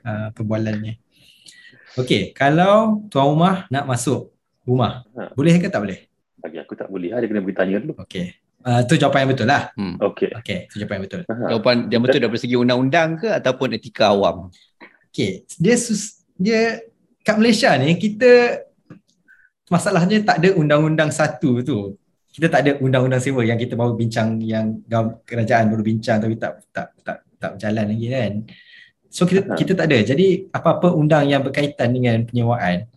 uh, 0.01 0.31
perbualan 0.31 0.75
ni. 0.79 0.93
Okay, 1.93 2.31
kalau 2.31 3.03
tuan 3.05 3.27
rumah 3.27 3.67
nak 3.67 3.85
masuk 3.85 4.33
rumah, 4.63 5.03
Ha. 5.13 5.29
boleh 5.33 5.59
ke 5.59 5.67
tak 5.67 5.83
boleh? 5.83 5.99
Bagi 6.37 6.57
aku 6.57 6.73
tak 6.73 6.87
boleh. 6.87 7.11
Ada 7.11 7.25
kena 7.25 7.41
bertanya 7.41 7.77
dulu. 7.77 7.93
Okay. 7.99 8.33
uh, 8.63 8.79
tu 8.81 8.95
jawapan 8.95 9.27
yang 9.27 9.31
betul 9.35 9.47
lah. 9.47 9.63
Hmm. 9.75 9.95
Okey. 9.99 10.31
Okay, 10.33 10.57
tu 10.65 10.79
jawapan 10.79 10.95
yang 10.95 11.05
betul. 11.05 11.21
Aha. 11.27 11.45
Jawapan 11.51 11.75
yang 11.87 12.01
betul 12.01 12.19
daripada 12.19 12.39
segi 12.39 12.55
undang-undang 12.55 13.09
ke 13.15 13.27
ataupun 13.29 13.67
etika 13.75 14.09
awam? 14.09 14.47
Okay, 15.13 15.45
dia 15.61 15.77
sus, 15.77 16.25
dia 16.33 16.81
kat 17.21 17.37
Malaysia 17.37 17.69
ni 17.77 17.93
kita 18.01 18.65
masalahnya 19.69 20.25
tak 20.25 20.41
ada 20.41 20.57
undang-undang 20.57 21.13
satu 21.13 21.61
tu. 21.61 21.93
Kita 22.33 22.49
tak 22.49 22.65
ada 22.65 22.71
undang-undang 22.81 23.21
sewa 23.21 23.45
yang 23.45 23.61
kita 23.61 23.77
baru 23.77 23.93
bincang 23.93 24.41
yang 24.41 24.81
kerajaan 25.21 25.69
baru 25.69 25.85
bincang 25.85 26.17
tapi 26.17 26.33
tak 26.41 26.65
tak 26.73 26.97
tak 27.05 27.17
tak 27.37 27.49
berjalan 27.53 27.85
lagi 27.93 28.07
kan. 28.09 28.33
So 29.13 29.29
kita 29.29 29.53
kita 29.53 29.77
tak 29.77 29.85
ada. 29.85 30.01
Jadi 30.01 30.49
apa-apa 30.49 30.97
undang 30.97 31.29
yang 31.29 31.45
berkaitan 31.45 31.93
dengan 31.93 32.25
penyewaan 32.25 32.89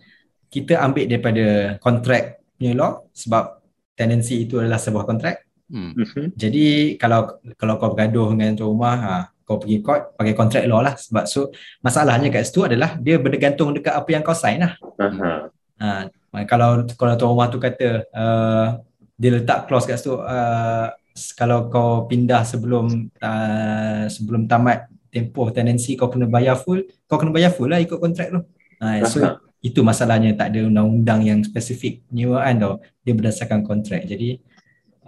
kita 0.48 0.81
ambil 0.81 1.05
daripada 1.05 1.76
kontrak 1.85 2.40
punya 2.57 2.72
law 2.72 3.05
sebab 3.12 3.61
tenancy 3.92 4.48
itu 4.48 4.57
adalah 4.57 4.81
sebuah 4.81 5.05
kontrak. 5.05 5.44
Hmm. 5.68 5.92
Mhm. 5.92 6.33
Jadi 6.33 6.96
kalau 6.96 7.42
kalau 7.61 7.76
kau 7.76 7.92
bergaduh 7.92 8.33
dengan 8.33 8.57
tuan 8.57 8.70
rumah, 8.72 8.96
ha, 8.96 9.14
kau 9.47 9.63
pergi 9.63 9.79
court 9.79 10.19
pakai 10.19 10.35
kontrak 10.35 10.67
law 10.67 10.83
lah 10.83 10.99
sebab 10.99 11.25
so 11.31 11.55
masalahnya 11.79 12.35
kat 12.35 12.51
situ 12.51 12.67
adalah 12.67 12.99
dia 12.99 13.23
bergantung 13.23 13.71
dekat 13.71 13.95
apa 13.95 14.09
yang 14.11 14.27
kau 14.27 14.35
sign 14.35 14.67
lah. 14.67 14.75
Aha. 14.99 15.33
Ha, 15.79 16.43
kalau 16.51 16.83
kalau 16.99 17.15
tuan 17.15 17.31
rumah 17.31 17.47
tu 17.47 17.63
kata 17.63 18.11
uh, 18.11 18.83
dia 19.15 19.31
letak 19.39 19.71
clause 19.71 19.87
kat 19.87 20.03
situ 20.03 20.19
uh, 20.19 20.91
kalau 21.39 21.71
kau 21.71 22.05
pindah 22.11 22.43
sebelum 22.43 23.09
uh, 23.23 24.05
sebelum 24.11 24.51
tamat 24.51 24.91
tempoh 25.15 25.49
tenancy 25.49 25.97
kau 25.97 26.13
kena 26.13 26.29
bayar 26.29 26.61
full, 26.61 26.85
kau 27.09 27.17
kena 27.17 27.33
bayar 27.33 27.55
full 27.55 27.73
lah 27.73 27.81
ikut 27.81 27.97
kontrak 27.97 28.29
tu. 28.35 28.45
Ha, 28.83 29.01
so 29.09 29.25
Aha. 29.25 29.41
itu 29.65 29.81
masalahnya 29.81 30.37
tak 30.37 30.53
ada 30.53 30.69
undang-undang 30.69 31.25
yang 31.25 31.41
spesifik 31.41 32.05
penyewaan 32.11 32.61
tau. 32.61 32.75
Dia 33.01 33.17
berdasarkan 33.17 33.65
kontrak. 33.65 34.05
Jadi 34.05 34.37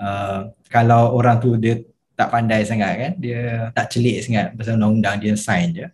uh, 0.01 0.49
kalau 0.73 1.13
orang 1.13 1.37
tu 1.43 1.61
dia 1.61 1.85
tak 2.19 2.35
pandai 2.35 2.67
sangat 2.67 2.93
kan, 2.99 3.13
dia 3.15 3.71
tak 3.71 3.95
celik 3.95 4.27
sangat 4.27 4.51
pasal 4.59 4.75
undang-undang 4.75 5.23
dia 5.23 5.39
sign 5.39 5.71
je. 5.71 5.87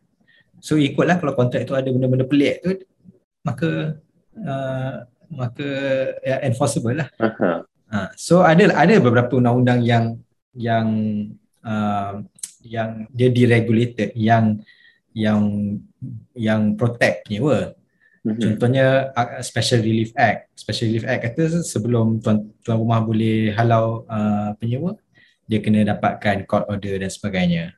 So 0.65 0.81
ikutlah 0.81 1.21
kalau 1.21 1.37
kontrak 1.37 1.69
tu 1.69 1.77
ada 1.77 1.85
benda-benda 1.93 2.25
pelik 2.25 2.65
tu 2.65 2.73
maka 3.45 4.01
uh, 4.41 5.05
maka 5.29 5.69
ya, 6.25 6.41
enforceable 6.49 6.97
lah. 7.05 7.09
Ha, 7.93 8.17
so 8.17 8.41
ada 8.41 8.73
ada 8.73 8.97
beberapa 8.97 9.37
undang-undang 9.37 9.85
yang 9.85 10.05
yang 10.57 10.89
uh, 11.61 12.25
yang 12.65 13.05
dia 13.13 13.29
deregulated 13.29 14.17
yang 14.17 14.65
yang 15.13 15.41
yang 16.33 16.73
protect 16.81 17.29
penyewa. 17.29 17.77
Mhm. 18.25 18.41
Contohnya 18.41 19.13
uh, 19.13 19.45
Special 19.45 19.85
Relief 19.85 20.17
Act. 20.17 20.49
Special 20.57 20.89
Relief 20.89 21.05
Act 21.05 21.23
kata 21.29 21.61
sebelum 21.61 22.25
tuan, 22.25 22.49
tuan 22.65 22.81
rumah 22.81 23.05
boleh 23.05 23.53
halau 23.53 24.09
uh, 24.09 24.57
penyewa, 24.57 24.97
dia 25.45 25.59
kena 25.61 25.85
dapatkan 25.85 26.45
court 26.45 26.67
order 26.69 26.97
dan 26.99 27.11
sebagainya. 27.11 27.77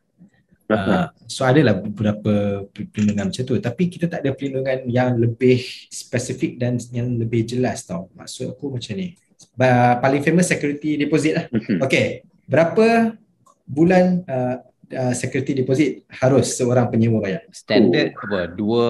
Uh, 0.67 1.07
so 1.31 1.47
adalah 1.47 1.79
beberapa 1.79 2.67
perlindungan 2.75 3.31
macam 3.31 3.45
tu 3.47 3.55
tapi 3.63 3.87
kita 3.87 4.11
tak 4.11 4.27
ada 4.27 4.35
perlindungan 4.35 4.83
yang 4.91 5.15
lebih 5.15 5.63
spesifik 5.87 6.59
dan 6.59 6.75
yang 6.91 7.15
lebih 7.15 7.47
jelas 7.47 7.87
tau. 7.87 8.11
Maksud 8.19 8.51
aku 8.51 8.75
macam 8.75 8.99
ni. 8.99 9.15
Ba- 9.55 10.03
paling 10.03 10.27
famous 10.27 10.51
security 10.51 10.99
deposit 10.99 11.33
lah. 11.39 11.45
Mhm. 11.55 11.87
Okay, 11.87 12.27
berapa 12.51 13.15
bulan 13.63 14.27
uh, 14.27 14.59
uh, 14.91 15.15
security 15.15 15.55
deposit 15.55 16.03
harus 16.11 16.59
seorang 16.59 16.91
penyewa 16.91 17.23
bayar? 17.23 17.47
Standard 17.55 18.11
apa? 18.19 18.51
Dua 18.51 18.89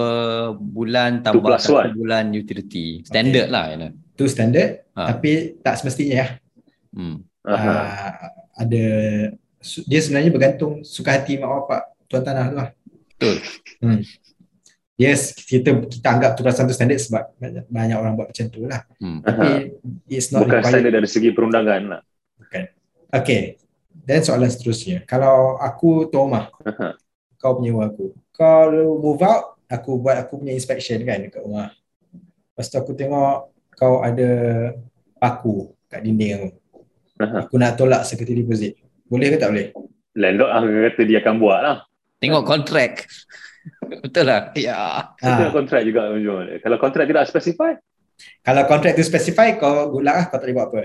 bulan 0.57 1.21
tambah 1.21 1.61
satu 1.61 1.77
one. 1.77 1.93
bulan 1.93 2.33
utility. 2.33 3.05
Standard 3.05 3.53
lah. 3.53 3.65
You 3.69 3.77
know. 3.77 3.91
Itu 4.17 4.25
standard 4.25 4.81
Ha. 4.97 5.13
tapi 5.13 5.61
tak 5.61 5.77
semestinya 5.77 6.25
ya. 6.25 6.27
Hmm. 6.89 7.21
Aha. 7.45 7.53
uh, 7.53 8.06
ada 8.57 8.85
dia 9.85 9.99
sebenarnya 10.01 10.31
bergantung 10.33 10.81
suka 10.81 11.13
hati 11.13 11.37
mak 11.37 11.49
bapak 11.49 11.81
tuan 12.09 12.23
tanah 12.25 12.45
tu 12.49 12.55
lah. 12.57 12.69
Betul. 13.13 13.35
Hmm. 13.83 14.01
Yes, 14.97 15.37
kita 15.37 15.77
kita 15.85 16.07
anggap 16.09 16.33
tu 16.33 16.41
perasaan 16.41 16.65
tu 16.65 16.73
standard 16.73 16.97
sebab 16.97 17.29
banyak, 17.37 17.65
banyak 17.69 17.97
orang 18.01 18.13
buat 18.17 18.33
macam 18.33 18.45
tu 18.49 18.65
lah. 18.65 18.81
Hmm. 18.97 19.21
Aha. 19.21 19.29
Tapi 19.29 19.49
it's 20.09 20.33
not 20.33 20.41
Bukan 20.41 20.57
required. 20.57 20.73
standard 20.73 20.93
dari 20.97 21.09
segi 21.09 21.29
perundangan 21.29 21.81
lah. 21.85 22.01
Okay. 23.13 23.61
Dan 24.07 24.19
soalan 24.23 24.49
seterusnya. 24.51 25.05
Kalau 25.05 25.55
aku 25.61 26.09
tuan 26.09 26.31
rumah, 26.31 26.45
Aha. 26.65 26.97
kau 27.37 27.61
penyewa 27.61 27.87
aku. 27.87 28.15
Kalau 28.33 28.97
move 28.97 29.21
out, 29.21 29.61
aku 29.69 29.99
buat 30.01 30.17
aku 30.17 30.41
punya 30.41 30.55
inspection 30.55 31.03
kan 31.05 31.21
dekat 31.23 31.43
rumah. 31.43 31.71
Lepas 32.55 32.67
tu 32.71 32.77
aku 32.81 32.97
tengok 32.97 33.53
kau 33.77 34.01
ada 34.01 34.29
paku 35.21 35.77
kat 35.91 36.01
dinding 36.01 36.31
aku. 36.41 36.49
Aha. 37.17 37.37
Aku 37.43 37.57
nak 37.57 37.75
tolak 37.75 38.05
security 38.05 38.37
deposit. 38.37 38.77
Boleh 39.05 39.33
ke 39.33 39.37
tak 39.37 39.49
boleh? 39.49 39.73
Landlord 40.13 40.51
akan 40.51 40.69
kata 40.91 41.01
dia 41.03 41.17
akan 41.19 41.35
buat 41.37 41.59
lah. 41.59 41.77
Tengok 42.17 42.43
kontrak. 42.43 43.05
Betul 44.01 44.25
lah. 44.25 44.49
Ya. 44.53 45.13
Itu 45.15 45.43
Ha. 45.43 45.49
kontrak 45.49 45.81
juga 45.81 46.09
ujung 46.09 46.45
dia. 46.45 46.57
Kalau 46.57 46.77
kontrak 46.77 47.05
tidak 47.05 47.25
specify, 47.25 47.73
Kalau 48.41 48.65
kontrak 48.65 48.97
tu 48.97 49.05
specify 49.05 49.53
kau 49.53 49.93
good 49.93 50.01
luck 50.01 50.15
lah 50.15 50.25
kau 50.25 50.37
tak 50.37 50.49
boleh 50.49 50.55
buat 50.55 50.67
apa. 50.67 50.81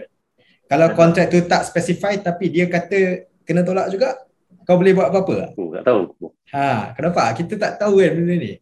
Kalau 0.68 0.86
kontrak 0.92 1.26
tu 1.28 1.40
tak 1.42 1.64
specify 1.64 2.12
tapi 2.18 2.48
dia 2.48 2.68
kata 2.68 3.24
kena 3.42 3.64
tolak 3.64 3.88
juga, 3.88 4.20
kau 4.62 4.76
boleh 4.76 4.92
buat 4.92 5.08
apa-apa 5.08 5.32
tak? 5.34 5.48
aku 5.52 5.64
tak 5.72 5.82
tahu. 5.82 6.02
Ha, 6.52 6.92
kenapa? 6.92 7.32
Kita 7.32 7.56
tak 7.56 7.72
tahu 7.78 7.98
kan 7.98 8.12
benda 8.12 8.34
ni. 8.36 8.52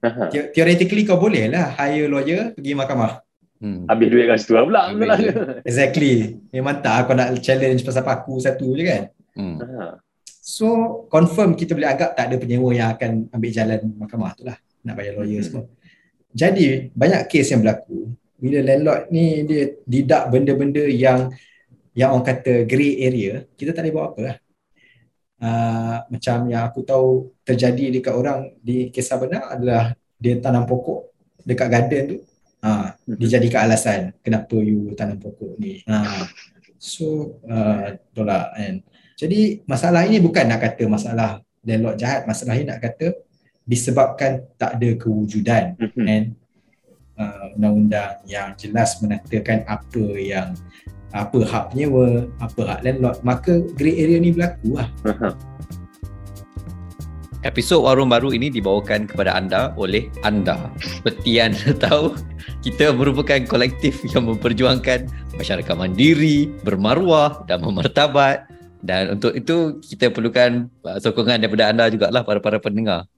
Aha. 0.00 0.30
The- 0.30 0.50
Theoretically 0.50 1.02
kau 1.02 1.18
boleh 1.18 1.50
lah 1.50 1.74
hire 1.76 2.06
lawyer 2.06 2.54
pergi 2.54 2.72
mahkamah. 2.72 3.18
Hmm. 3.62 3.86
Habis 3.86 4.08
duit 4.10 4.26
kat 4.26 4.38
situ 4.42 4.52
lah 4.58 4.66
pula. 4.66 4.82
Duit. 4.90 5.08
Exactly. 5.70 6.42
Memang 6.50 6.82
tak 6.82 7.06
kau 7.06 7.14
nak 7.14 7.38
challenge 7.38 7.86
pasal 7.86 8.02
paku 8.02 8.42
satu 8.42 8.74
je 8.74 8.82
kan. 8.82 9.02
Hmm. 9.38 9.56
Aha. 9.62 10.02
So 10.42 10.66
confirm 11.06 11.54
kita 11.54 11.78
boleh 11.78 11.86
anggap 11.86 12.18
tak 12.18 12.26
ada 12.26 12.36
penyewa 12.42 12.74
yang 12.74 12.90
akan 12.98 13.30
ambil 13.30 13.50
jalan 13.54 13.80
mahkamah 13.94 14.34
tu 14.34 14.42
lah. 14.42 14.58
Nak 14.82 14.94
bayar 14.98 15.14
lawyer 15.14 15.38
Hmm. 15.38 15.46
semua. 15.46 15.64
Jadi 16.34 16.90
banyak 16.90 17.30
kes 17.30 17.54
yang 17.54 17.62
berlaku 17.62 18.10
bila 18.42 18.58
landlord 18.66 19.06
ni 19.14 19.46
dia 19.46 19.78
didak 19.86 20.34
benda-benda 20.34 20.82
yang 20.90 21.30
yang 21.94 22.10
orang 22.10 22.26
kata 22.26 22.66
grey 22.66 23.04
area, 23.06 23.46
kita 23.54 23.70
tak 23.70 23.86
boleh 23.86 23.94
buat 23.94 24.06
apa 24.10 24.20
lah. 24.26 24.36
Uh, 25.42 25.98
macam 26.10 26.36
yang 26.50 26.62
aku 26.66 26.80
tahu 26.82 27.30
terjadi 27.46 27.94
dekat 27.94 28.14
orang 28.14 28.50
di 28.58 28.90
kisah 28.90 29.18
benar 29.20 29.54
adalah 29.54 29.94
dia 30.18 30.38
tanam 30.42 30.66
pokok 30.66 31.12
dekat 31.46 31.68
garden 31.70 32.02
tu. 32.10 32.18
Ha, 32.62 32.94
dijadikan 33.18 33.66
alasan 33.66 34.14
kenapa 34.22 34.54
you 34.54 34.94
tanam 34.94 35.18
pokok 35.18 35.58
ni. 35.58 35.82
Ha, 35.90 36.30
so 36.78 37.38
uh, 37.50 37.98
tolak 38.14 38.54
kan. 38.54 38.74
Jadi 39.18 39.66
masalah 39.66 40.06
ini 40.06 40.22
bukan 40.22 40.46
nak 40.46 40.62
kata 40.62 40.86
masalah 40.86 41.42
landlord 41.62 41.98
jahat, 41.98 42.22
masalah 42.22 42.54
ini 42.54 42.70
nak 42.70 42.78
kata 42.78 43.18
disebabkan 43.62 44.42
tak 44.58 44.78
ada 44.78 44.90
kewujudan 44.98 45.78
Mhm. 45.78 46.04
and 46.06 46.26
uh, 47.14 47.50
undang-undang 47.54 48.18
yang 48.26 48.54
jelas 48.58 48.98
menatakan 48.98 49.62
apa 49.66 50.04
yang 50.18 50.54
apa 51.12 51.38
hak 51.44 51.64
penyewa, 51.70 52.24
apa 52.40 52.60
hak 52.66 52.80
landlord, 52.82 53.18
maka 53.22 53.62
grey 53.76 54.00
area 54.00 54.18
ni 54.18 54.32
berlaku 54.32 54.80
lah. 54.80 54.88
Episod 57.42 57.82
Warung 57.82 58.06
Baru 58.06 58.30
ini 58.30 58.54
dibawakan 58.54 59.10
kepada 59.10 59.34
anda 59.34 59.74
oleh 59.74 60.06
anda. 60.22 60.70
Seperti 60.78 61.42
anda 61.42 61.74
tahu, 61.74 62.14
kita 62.62 62.94
merupakan 62.94 63.42
kolektif 63.50 63.98
yang 64.14 64.30
memperjuangkan 64.30 65.10
masyarakat 65.34 65.74
mandiri, 65.74 66.46
bermaruah 66.62 67.42
dan 67.50 67.66
memertabat. 67.66 68.46
Dan 68.78 69.18
untuk 69.18 69.34
itu, 69.34 69.82
kita 69.82 70.14
perlukan 70.14 70.70
uh, 70.86 71.02
sokongan 71.02 71.42
daripada 71.42 71.74
anda 71.74 71.90
jugalah 71.90 72.22
para-para 72.22 72.62
pendengar. 72.62 73.10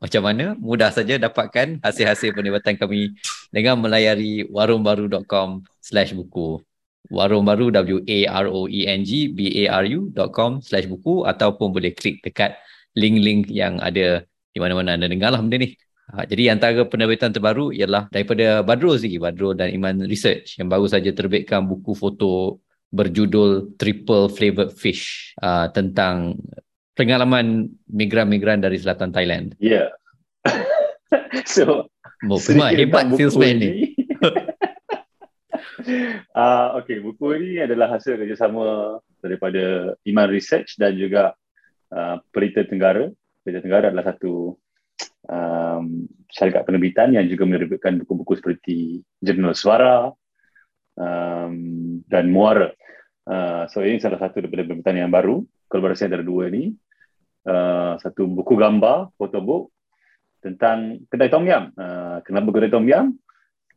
Macam 0.00 0.24
mana? 0.24 0.56
Mudah 0.56 0.88
saja 0.88 1.20
dapatkan 1.20 1.84
hasil-hasil 1.84 2.32
penerbitan 2.32 2.80
kami 2.80 3.12
dengan 3.52 3.76
melayari 3.76 4.48
warungbaru.com 4.48 5.68
slash 5.84 6.16
buku. 6.16 6.64
Warung 7.12 7.44
Baru 7.44 7.68
W-A-R-O-E-N-G 7.68 9.36
B-A-R-U.com 9.36 10.64
slash 10.64 10.88
buku 10.88 11.28
ataupun 11.28 11.76
boleh 11.76 11.92
klik 11.92 12.24
dekat 12.24 12.56
link-link 12.96 13.50
yang 13.50 13.78
ada 13.78 14.24
di 14.50 14.58
mana-mana 14.58 14.98
anda 14.98 15.06
dengar 15.06 15.34
lah 15.34 15.40
benda 15.42 15.62
ni. 15.62 15.76
Ha, 16.10 16.26
jadi 16.26 16.58
antara 16.58 16.82
penerbitan 16.90 17.30
terbaru 17.30 17.70
ialah 17.70 18.10
daripada 18.10 18.66
Badrul 18.66 18.98
sendiri, 18.98 19.22
Badrul 19.22 19.54
dan 19.54 19.70
Iman 19.70 20.02
Research 20.10 20.58
yang 20.58 20.66
baru 20.66 20.90
saja 20.90 21.14
terbitkan 21.14 21.70
buku 21.70 21.94
foto 21.94 22.58
berjudul 22.90 23.78
Triple 23.78 24.26
Flavored 24.34 24.74
Fish 24.74 25.30
uh, 25.38 25.70
tentang 25.70 26.34
pengalaman 26.98 27.70
migran-migran 27.86 28.58
dari 28.58 28.82
selatan 28.82 29.14
Thailand. 29.14 29.54
Ya. 29.62 29.94
so, 31.46 31.86
Oh, 32.28 32.36
memang 32.52 32.76
hebat 32.76 33.08
salesman 33.16 33.56
ni. 33.56 33.70
Ah, 36.36 36.76
okay, 36.76 37.00
buku 37.00 37.40
ini 37.40 37.64
adalah 37.64 37.96
hasil 37.96 38.20
kerjasama 38.20 39.00
daripada 39.24 39.96
Iman 40.04 40.28
Research 40.28 40.76
dan 40.76 40.92
juga 40.94 41.32
uh, 41.94 42.16
Pelita 42.30 42.64
Tenggara. 42.66 43.10
Pelita 43.42 43.60
Tenggara 43.62 43.90
adalah 43.90 44.14
satu 44.14 44.54
um, 45.26 46.06
syarikat 46.30 46.62
penerbitan 46.66 47.12
yang 47.14 47.26
juga 47.26 47.44
menerbitkan 47.46 48.00
buku-buku 48.02 48.38
seperti 48.38 49.02
Jurnal 49.20 49.54
Suara 49.54 50.10
um, 50.96 51.54
dan 52.06 52.30
Muara. 52.30 52.72
Uh, 53.28 53.68
so 53.70 53.84
ini 53.84 54.00
salah 54.02 54.18
satu 54.18 54.42
daripada 54.42 54.66
pembentangan 54.66 55.00
yang 55.06 55.12
baru 55.12 55.44
kolaborasi 55.70 56.10
antara 56.10 56.26
dua 56.26 56.50
ni. 56.50 56.74
Uh, 57.40 57.96
satu 58.04 58.28
buku 58.28 58.52
gambar, 58.52 59.16
photobook 59.16 59.72
tentang 60.44 61.04
kedai 61.08 61.32
Tom 61.32 61.44
Yam. 61.48 61.72
Uh, 61.72 62.20
kenapa 62.24 62.48
kedai 62.52 62.72
Tom 62.72 62.84
Yam? 62.84 63.16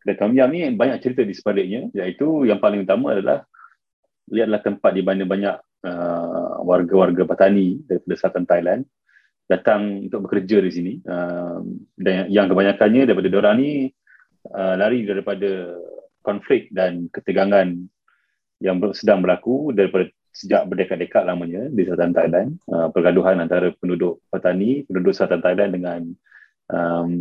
Kedai 0.03 0.17
Tom 0.19 0.35
Yam 0.35 0.51
ni 0.51 0.67
banyak 0.75 0.99
cerita 0.99 1.23
di 1.23 1.31
sebaliknya 1.31 1.87
iaitu 1.95 2.43
yang 2.43 2.59
paling 2.59 2.83
utama 2.83 3.15
adalah 3.15 3.47
lihatlah 4.27 4.59
tempat 4.63 4.91
di 4.95 5.03
mana 5.03 5.23
banyak 5.23 5.55
uh, 5.83 6.63
warga-warga 6.63 7.27
petani 7.27 7.83
daripada 7.85 8.15
selatan 8.17 8.45
Thailand 8.47 8.81
datang 9.47 10.07
untuk 10.07 10.25
bekerja 10.27 10.63
di 10.63 10.71
sini. 10.71 10.93
Uh, 11.03 11.61
dan 11.99 12.31
yang 12.31 12.47
kebanyakannya 12.47 13.03
daripada 13.05 13.27
orang 13.43 13.55
ni 13.59 13.71
uh, 14.49 14.75
lari 14.79 15.03
daripada 15.03 15.77
konflik 16.23 16.71
dan 16.71 17.11
ketegangan 17.11 17.75
yang 18.63 18.79
sedang 18.95 19.19
berlaku 19.19 19.75
daripada 19.75 20.07
sejak 20.33 20.65
berdekat-dekat 20.65 21.23
lamanya 21.27 21.67
di 21.69 21.83
selatan 21.85 22.15
Thailand. 22.15 22.49
Uh, 22.65 22.87
pergaduhan 22.89 23.37
antara 23.43 23.75
penduduk 23.77 24.23
petani 24.31 24.87
penduduk 24.87 25.13
selatan 25.13 25.43
Thailand 25.43 25.71
dengan 25.75 26.01
um, 26.71 27.11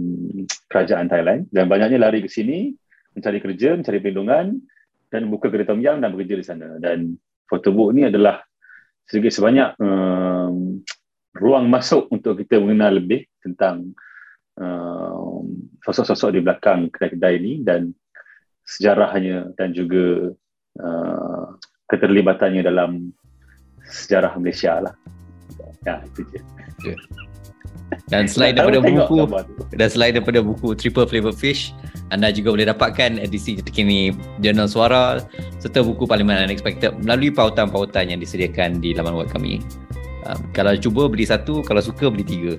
kerajaan 0.70 1.10
Thailand. 1.10 1.50
Dan 1.50 1.66
banyaknya 1.66 1.98
lari 1.98 2.22
ke 2.22 2.30
sini 2.30 2.72
mencari 3.12 3.42
kerja 3.42 3.76
mencari 3.76 3.98
perlindungan 4.00 4.56
dan 5.12 5.28
buka 5.28 5.52
tom 5.68 5.84
yam 5.84 6.00
dan 6.00 6.14
bekerja 6.14 6.34
di 6.38 6.46
sana. 6.46 6.68
Dan 6.80 7.18
photobook 7.50 7.92
ni 7.92 8.08
adalah 8.08 8.40
sebanyak 9.08 9.76
um, 9.80 10.80
ruang 11.36 11.66
masuk 11.68 12.08
untuk 12.12 12.38
kita 12.38 12.60
mengenal 12.60 13.00
lebih 13.00 13.24
tentang 13.40 13.96
um, 14.60 15.68
sosok-sosok 15.82 16.38
di 16.38 16.40
belakang 16.44 16.92
kedai-kedai 16.92 17.34
ini 17.40 17.52
dan 17.64 17.90
sejarahnya 18.62 19.52
dan 19.58 19.74
juga 19.74 20.30
uh, 20.78 21.46
keterlibatannya 21.90 22.62
dalam 22.62 23.10
sejarah 23.84 24.38
Malaysia 24.38 24.78
lah. 24.80 24.94
Ya, 25.82 25.98
itu 26.06 26.22
je. 26.30 26.40
Okay. 26.78 26.96
Dan 28.08 28.24
selain 28.24 28.56
daripada 28.56 28.80
buku 28.80 29.16
dan 29.76 29.88
selain 29.92 30.12
daripada 30.16 30.40
buku 30.40 30.72
Triple 30.72 31.04
Flavor 31.04 31.34
Fish, 31.36 31.76
anda 32.12 32.28
juga 32.28 32.52
boleh 32.52 32.68
dapatkan 32.68 33.16
edisi 33.16 33.56
terkini 33.56 34.12
Jurnal 34.44 34.68
Suara 34.68 35.24
serta 35.56 35.80
buku 35.80 36.04
Parlimen 36.04 36.44
Unexpected 36.44 37.00
melalui 37.00 37.32
pautan-pautan 37.32 38.12
yang 38.12 38.20
disediakan 38.20 38.84
di 38.84 38.92
laman 38.92 39.16
web 39.16 39.32
kami. 39.32 39.64
Um, 40.28 40.38
kalau 40.52 40.76
cuba 40.76 41.08
beli 41.08 41.24
satu, 41.24 41.64
kalau 41.64 41.80
suka 41.80 42.12
beli 42.12 42.22
tiga. 42.22 42.54